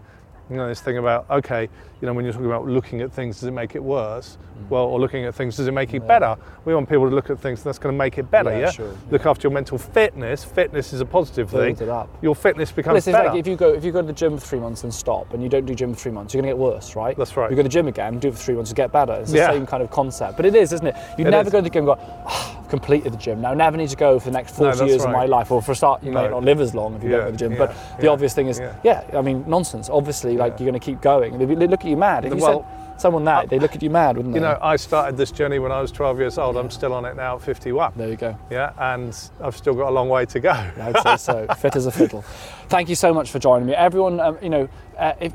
You 0.50 0.58
know, 0.58 0.68
this 0.68 0.82
thing 0.82 0.98
about 0.98 1.30
okay, 1.30 1.70
you 2.02 2.08
know, 2.08 2.14
when 2.14 2.26
you're 2.26 2.34
talking 2.34 2.48
about 2.48 2.66
looking 2.68 3.02
at 3.02 3.12
things, 3.12 3.40
does 3.40 3.48
it 3.48 3.52
make 3.52 3.76
it 3.76 3.84
worse? 3.84 4.38
Mm. 4.60 4.70
Well, 4.70 4.86
or 4.86 5.00
looking 5.00 5.26
at 5.26 5.36
things, 5.36 5.56
does 5.58 5.68
it 5.68 5.72
make 5.72 5.94
it 5.94 6.08
better? 6.08 6.36
We 6.66 6.74
want 6.74 6.90
people 6.90 7.08
to 7.08 7.14
look 7.16 7.30
at 7.30 7.40
things 7.40 7.62
that's 7.64 7.78
going 7.78 7.94
to 7.94 7.98
make 7.98 8.18
it 8.18 8.30
better. 8.32 8.52
Yeah, 8.52 8.60
Yeah, 8.60 8.72
sure, 8.72 8.98
look 9.12 9.26
after 9.28 9.48
your 9.48 9.54
mental 9.54 9.78
fitness. 9.78 10.44
Fitness 10.44 10.94
is 10.94 11.02
a 11.02 11.06
positive 11.06 11.52
Build 11.52 11.78
thing. 11.78 11.88
it 11.88 11.92
up. 11.92 12.10
Your 12.24 12.36
fitness 12.36 12.72
becomes 12.72 13.06
is 13.08 13.12
better. 13.14 13.30
like 13.30 13.38
if 13.40 13.46
you 13.46 13.56
go 13.56 13.70
if 13.74 13.84
you 13.86 13.92
go 13.92 14.02
to 14.02 14.08
the 14.08 14.14
gym 14.14 14.38
for 14.38 14.46
three 14.46 14.60
months 14.60 14.84
and 14.84 14.92
stop, 14.94 15.34
and 15.34 15.44
you 15.44 15.50
don't 15.50 15.66
do 15.66 15.76
gym 15.76 15.94
for 15.94 16.00
three 16.00 16.12
months, 16.12 16.34
you're 16.34 16.42
going 16.42 16.52
to 16.52 16.56
get 16.58 16.62
worse, 16.62 16.96
right? 16.96 17.16
That's 17.16 17.38
right. 17.38 17.50
You 17.52 17.56
go 17.56 17.62
to 17.62 17.70
the 17.70 17.74
gym 17.74 17.88
again, 17.88 18.18
do 18.20 18.30
it 18.30 18.32
for 18.34 18.40
three 18.40 18.56
months, 18.56 18.72
you 18.72 18.76
get 18.76 18.92
better. 18.92 19.14
It's 19.14 19.32
the 19.32 19.38
Yeah. 19.38 19.52
same 19.52 19.68
kind 19.68 19.84
of 19.84 19.92
concept, 19.92 20.38
but 20.38 20.46
it 20.48 20.56
is, 20.56 20.74
isn't 20.74 20.88
it? 20.88 20.96
You 21.20 21.26
It 21.28 21.30
never 21.32 21.48
is. 21.48 21.52
go 21.52 21.60
to 21.60 21.64
the 21.64 21.70
gym 21.70 21.88
and 21.88 21.98
go, 21.98 22.04
"Ah, 22.26 22.60
I've 22.62 22.70
completed 22.70 23.14
the 23.14 23.18
gym. 23.18 23.42
Now 23.42 23.52
I 23.52 23.54
never 23.54 23.78
need 23.78 23.90
to 23.90 23.96
go 23.96 24.18
for 24.20 24.26
the 24.26 24.32
next 24.34 24.56
40 24.56 24.78
that's 24.78 24.82
years 24.90 25.04
of 25.06 25.12
my 25.12 25.26
life, 25.26 25.52
or 25.52 25.62
for 25.62 25.74
a 25.74 25.76
start, 25.76 26.04
you 26.04 26.12
No. 26.12 26.24
may 26.24 26.30
not 26.30 26.44
live 26.44 26.62
as 26.62 26.74
long 26.74 26.96
if 26.96 27.04
you 27.04 27.10
Yeah, 27.12 27.18
don't 27.18 27.26
go 27.26 27.32
to 27.32 27.32
the 27.34 27.38
gym. 27.38 27.52
yeah, 27.54 27.58
but 27.58 27.76
the 28.00 28.06
yeah, 28.06 28.10
obvious 28.12 28.34
thing 28.34 28.48
is, 28.48 28.60
yeah. 28.60 28.74
yeah. 28.84 29.04
I 29.14 29.22
mean, 29.22 29.44
nonsense. 29.48 29.90
Obviously, 29.90 30.38
like 30.38 30.54
Yeah. 30.54 30.58
you're 30.66 30.72
going 30.72 30.80
to 30.80 30.86
keep 30.86 31.02
going. 31.02 31.38
Look 31.38 31.82
at 31.86 31.91
you 31.92 31.98
mad. 31.98 32.26
If 32.26 32.34
you 32.34 32.40
Well, 32.42 32.64
said 32.64 33.02
someone 33.02 33.24
that, 33.26 33.50
they 33.50 33.60
look 33.60 33.76
at 33.76 33.84
you 33.84 33.90
mad, 33.90 34.18
wouldn't 34.18 34.34
they? 34.34 34.40
You 34.40 34.46
know, 34.46 34.58
I 34.62 34.76
started 34.76 35.18
this 35.18 35.32
journey 35.32 35.60
when 35.60 35.72
I 35.72 35.82
was 35.82 35.92
12 35.92 36.20
years 36.20 36.38
old. 36.38 36.58
I'm 36.58 36.72
still 36.72 36.94
on 36.94 37.06
it 37.06 37.16
now 37.16 37.36
at 37.36 37.42
51. 37.42 37.94
there 37.96 38.10
you 38.10 38.16
go. 38.16 38.38
Yeah, 38.50 38.74
and 38.78 39.16
I've 39.42 39.56
still 39.58 39.74
got 39.74 39.90
a 39.90 39.92
long 39.92 40.10
way 40.10 40.26
to 40.26 40.40
go. 40.40 40.52
I'd 40.52 41.00
say 41.04 41.18
so. 41.18 41.48
Fit 41.60 41.76
as 41.76 41.86
a 41.86 41.92
fiddle. 41.92 42.24
Thank 42.70 42.90
you 42.90 42.96
so 42.96 43.14
much 43.14 43.32
for 43.32 43.40
joining 43.40 43.68
me, 43.68 43.74
everyone. 43.74 44.20
Um, 44.20 44.38
you 44.42 44.50
know, 44.50 44.70
uh, 44.98 45.14
if, 45.20 45.34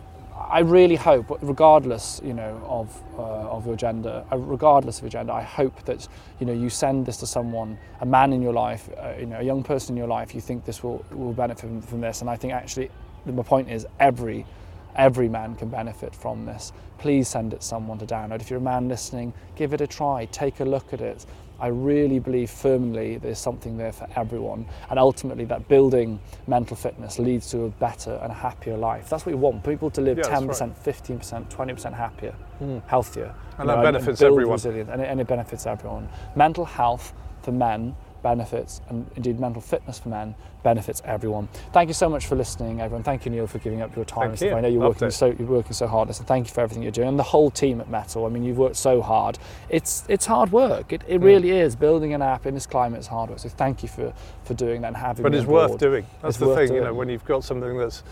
I 0.49 0.61
really 0.61 0.95
hope, 0.95 1.39
regardless, 1.43 2.21
you 2.25 2.33
know, 2.33 2.63
of 2.69 3.03
uh, 3.19 3.23
of 3.57 3.67
your 3.67 3.75
gender, 3.75 4.25
uh, 4.31 4.39
regardless 4.39 4.99
of 4.99 5.05
your 5.05 5.11
gender, 5.11 5.33
I 5.33 5.43
hope 5.43 5.85
that 5.87 6.07
you 6.39 6.47
know 6.47 6.53
you 6.53 6.71
send 6.71 7.05
this 7.07 7.17
to 7.19 7.27
someone, 7.27 7.79
a 8.01 8.07
man 8.07 8.33
in 8.33 8.43
your 8.43 8.53
life, 8.53 8.89
uh, 8.97 9.15
you 9.19 9.27
know, 9.27 9.41
a 9.41 9.43
young 9.43 9.65
person 9.65 9.95
in 9.95 9.97
your 9.97 10.07
life. 10.07 10.35
You 10.37 10.41
think 10.41 10.65
this 10.65 10.85
will 10.85 11.05
will 11.11 11.33
benefit 11.33 11.61
from, 11.63 11.83
from 11.83 12.01
this, 12.01 12.21
and 12.21 12.31
I 12.31 12.37
think 12.37 12.53
actually, 12.53 12.91
my 13.25 13.43
point 13.43 13.71
is 13.71 13.87
every 13.99 14.47
every 14.97 15.29
man 15.29 15.55
can 15.55 15.69
benefit 15.69 16.15
from 16.15 16.47
this. 16.47 16.73
Please 16.99 17.29
send 17.29 17.53
it 17.53 17.63
someone 17.63 17.99
to 17.99 18.07
download. 18.07 18.41
If 18.41 18.51
you're 18.51 18.59
a 18.59 18.63
man 18.63 18.89
listening, 18.89 19.33
give 19.55 19.73
it 19.73 19.81
a 19.81 19.87
try. 19.87 20.27
Take 20.27 20.61
a 20.61 20.65
look 20.65 20.93
at 20.93 21.01
it. 21.01 21.27
I 21.59 21.69
really 21.69 22.19
believe 22.19 22.51
firmly 22.51 23.17
there's 23.17 23.39
something 23.39 23.79
there 23.79 23.93
for 23.93 24.07
everyone, 24.15 24.67
and 24.91 24.99
ultimately 24.99 25.47
that 25.47 25.69
building 25.69 26.21
mental 26.47 26.77
fitness 26.77 27.19
leads 27.19 27.51
to 27.51 27.63
a 27.63 27.71
better 27.71 28.21
and 28.23 28.31
happier 28.31 28.77
life. 28.77 29.09
That's 29.09 29.25
what 29.25 29.35
we 29.35 29.41
want: 29.41 29.65
people 29.65 29.91
to 29.91 30.01
live 30.03 30.19
Yeah, 30.19 30.25
10%, 30.25 30.75
15%, 30.77 31.49
20% 31.49 31.95
happier, 31.95 32.33
hmm. 32.59 32.79
healthier, 32.87 33.35
And 33.59 33.61
you 33.61 33.67
that 33.69 33.77
know, 33.77 33.83
benefits 33.83 34.21
build 34.21 34.33
everyone. 34.33 34.61
And, 34.91 35.01
it, 35.01 35.09
and 35.09 35.21
it 35.21 35.27
benefits 35.27 35.67
everyone. 35.67 36.09
Mental 36.35 36.67
health 36.67 37.15
for 37.43 37.53
men 37.53 37.97
benefits, 38.23 38.81
and 38.89 39.09
indeed 39.17 39.39
mental 39.41 39.61
fitness 39.63 39.99
for 39.99 40.09
men 40.09 40.35
benefits 40.63 41.01
everyone. 41.05 41.49
Thank 41.73 41.89
you 41.89 41.95
so 41.95 42.09
much 42.09 42.27
for 42.27 42.35
listening, 42.35 42.81
everyone. 42.81 43.03
Thank 43.05 43.25
you, 43.25 43.31
Neil, 43.31 43.47
for 43.47 43.59
giving 43.59 43.83
up 43.83 43.95
your 43.95 44.05
time. 44.05 44.35
Thank 44.35 44.51
you. 44.51 44.57
I 44.57 44.61
know 44.61 44.69
you're 44.69 44.81
Loved 44.83 44.97
working 44.97 45.09
it. 45.09 45.13
so 45.13 45.27
you're 45.39 45.47
working 45.49 45.73
so 45.75 45.87
hard. 45.87 46.13
So 46.15 46.25
thank 46.25 46.49
you 46.49 46.55
for 46.55 46.61
everything 46.63 46.83
you're 46.83 46.93
doing, 46.93 47.09
and 47.09 47.19
the 47.19 47.23
whole 47.23 47.51
team 47.51 47.81
at 47.81 47.89
Mettle. 47.89 48.27
I 48.27 48.29
mean, 48.29 48.43
you've 48.45 48.59
worked 48.59 48.77
so 48.77 49.01
hard. 49.03 49.39
It's 49.69 50.05
it's 50.09 50.27
hard 50.27 50.53
work. 50.53 50.93
It, 50.93 51.03
Mm. 51.03 51.09
it 51.11 51.19
really 51.21 51.51
is. 51.51 51.77
Building 51.77 52.15
an 52.15 52.23
app 52.23 52.47
in 52.47 52.55
this 52.55 52.67
climate 52.67 53.01
is 53.01 53.07
hard 53.07 53.31
work. 53.31 53.39
So 53.39 53.49
thank 53.49 53.83
you 53.83 53.89
for 53.89 54.13
for 54.45 54.55
doing 54.55 54.81
that 54.83 54.89
and 54.89 54.97
having. 54.97 55.23
But 55.23 55.35
it's 55.35 55.47
worth 55.47 55.79
doing. 55.79 56.07
That's 56.23 56.37
It's 56.37 56.47
the 56.47 56.55
thing, 56.55 56.75
you 56.75 56.81
know, 56.81 56.95
when 56.95 57.09
you've 57.09 57.25
got 57.25 57.45
something 57.45 57.77
that's 57.79 58.03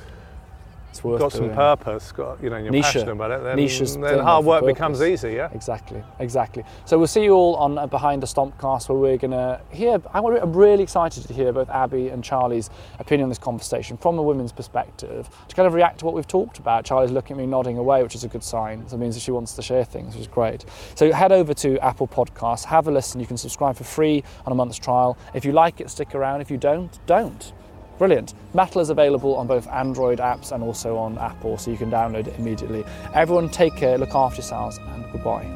It's 0.94 1.02
worth 1.02 1.18
got 1.18 1.32
some 1.32 1.50
purpose, 1.50 2.12
got 2.12 2.40
you 2.40 2.50
know, 2.50 2.56
you're 2.56 2.70
Niche. 2.70 2.84
passionate 2.84 3.08
about 3.08 3.32
it, 3.32 3.42
then, 3.42 4.00
then 4.00 4.18
hard 4.20 4.44
work 4.44 4.60
purpose. 4.60 4.74
becomes 4.74 5.02
easy, 5.02 5.32
yeah. 5.32 5.48
Exactly, 5.52 6.04
exactly. 6.20 6.62
So 6.84 6.96
we'll 6.98 7.08
see 7.08 7.24
you 7.24 7.32
all 7.32 7.56
on 7.56 7.78
uh, 7.78 7.88
Behind 7.88 8.22
the 8.22 8.28
Stompcast, 8.28 8.88
where 8.88 8.98
we're 8.98 9.16
going 9.16 9.32
to 9.32 9.60
hear. 9.70 10.00
I'm 10.12 10.52
really 10.52 10.84
excited 10.84 11.26
to 11.26 11.34
hear 11.34 11.52
both 11.52 11.68
Abby 11.68 12.10
and 12.10 12.22
Charlie's 12.22 12.70
opinion 13.00 13.24
on 13.24 13.28
this 13.28 13.40
conversation 13.40 13.96
from 13.96 14.18
a 14.18 14.22
women's 14.22 14.52
perspective, 14.52 15.28
to 15.48 15.56
kind 15.56 15.66
of 15.66 15.74
react 15.74 15.98
to 15.98 16.04
what 16.04 16.14
we've 16.14 16.28
talked 16.28 16.60
about. 16.60 16.84
Charlie's 16.84 17.10
looking 17.10 17.36
at 17.36 17.40
me, 17.40 17.46
nodding 17.46 17.76
away, 17.76 18.04
which 18.04 18.14
is 18.14 18.22
a 18.22 18.28
good 18.28 18.44
sign. 18.44 18.88
So 18.88 18.94
it 18.94 19.00
means 19.00 19.16
that 19.16 19.22
she 19.22 19.32
wants 19.32 19.54
to 19.54 19.62
share 19.62 19.84
things, 19.84 20.14
which 20.14 20.20
is 20.20 20.28
great. 20.28 20.64
So 20.94 21.10
head 21.10 21.32
over 21.32 21.54
to 21.54 21.76
Apple 21.80 22.06
Podcasts, 22.06 22.66
have 22.66 22.86
a 22.86 22.92
listen. 22.92 23.18
You 23.20 23.26
can 23.26 23.36
subscribe 23.36 23.74
for 23.74 23.84
free 23.84 24.22
on 24.46 24.52
a 24.52 24.54
month's 24.54 24.78
trial. 24.78 25.18
If 25.34 25.44
you 25.44 25.50
like 25.50 25.80
it, 25.80 25.90
stick 25.90 26.14
around. 26.14 26.40
If 26.40 26.52
you 26.52 26.56
don't, 26.56 27.04
don't. 27.06 27.52
Brilliant. 27.98 28.34
Mettle 28.54 28.80
is 28.80 28.90
available 28.90 29.36
on 29.36 29.46
both 29.46 29.68
Android 29.68 30.18
apps 30.18 30.52
and 30.52 30.62
also 30.62 30.96
on 30.96 31.16
Apple, 31.18 31.58
so 31.58 31.70
you 31.70 31.76
can 31.76 31.90
download 31.90 32.26
it 32.26 32.38
immediately. 32.38 32.84
Everyone, 33.14 33.48
take 33.48 33.76
care, 33.76 33.98
look 33.98 34.14
after 34.14 34.36
yourselves, 34.36 34.78
and 34.78 35.04
goodbye. 35.12 35.46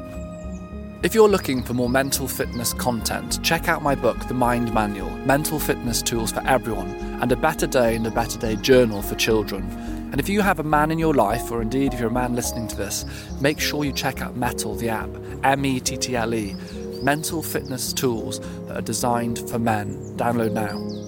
If 1.00 1.14
you're 1.14 1.28
looking 1.28 1.62
for 1.62 1.74
more 1.74 1.88
mental 1.88 2.26
fitness 2.26 2.72
content, 2.72 3.42
check 3.44 3.68
out 3.68 3.82
my 3.82 3.94
book, 3.94 4.18
The 4.26 4.34
Mind 4.34 4.74
Manual 4.74 5.10
Mental 5.18 5.60
Fitness 5.60 6.02
Tools 6.02 6.32
for 6.32 6.40
Everyone, 6.46 6.88
and 7.22 7.30
A 7.30 7.36
Better 7.36 7.68
Day 7.68 7.94
and 7.94 8.06
a 8.06 8.10
Better 8.10 8.36
Day 8.38 8.56
Journal 8.56 9.02
for 9.02 9.14
Children. 9.14 9.62
And 10.10 10.18
if 10.18 10.28
you 10.28 10.40
have 10.40 10.58
a 10.58 10.64
man 10.64 10.90
in 10.90 10.98
your 10.98 11.14
life, 11.14 11.52
or 11.52 11.62
indeed 11.62 11.94
if 11.94 12.00
you're 12.00 12.08
a 12.08 12.12
man 12.12 12.34
listening 12.34 12.66
to 12.68 12.76
this, 12.76 13.04
make 13.40 13.60
sure 13.60 13.84
you 13.84 13.92
check 13.92 14.20
out 14.20 14.36
Mettle, 14.36 14.74
the 14.74 14.88
app, 14.88 15.10
M 15.44 15.64
E 15.64 15.78
T 15.78 15.96
T 15.96 16.16
L 16.16 16.34
E. 16.34 16.56
Mental 17.02 17.42
fitness 17.42 17.92
tools 17.92 18.40
that 18.66 18.76
are 18.76 18.82
designed 18.82 19.38
for 19.48 19.58
men. 19.60 19.94
Download 20.16 20.52
now. 20.52 21.07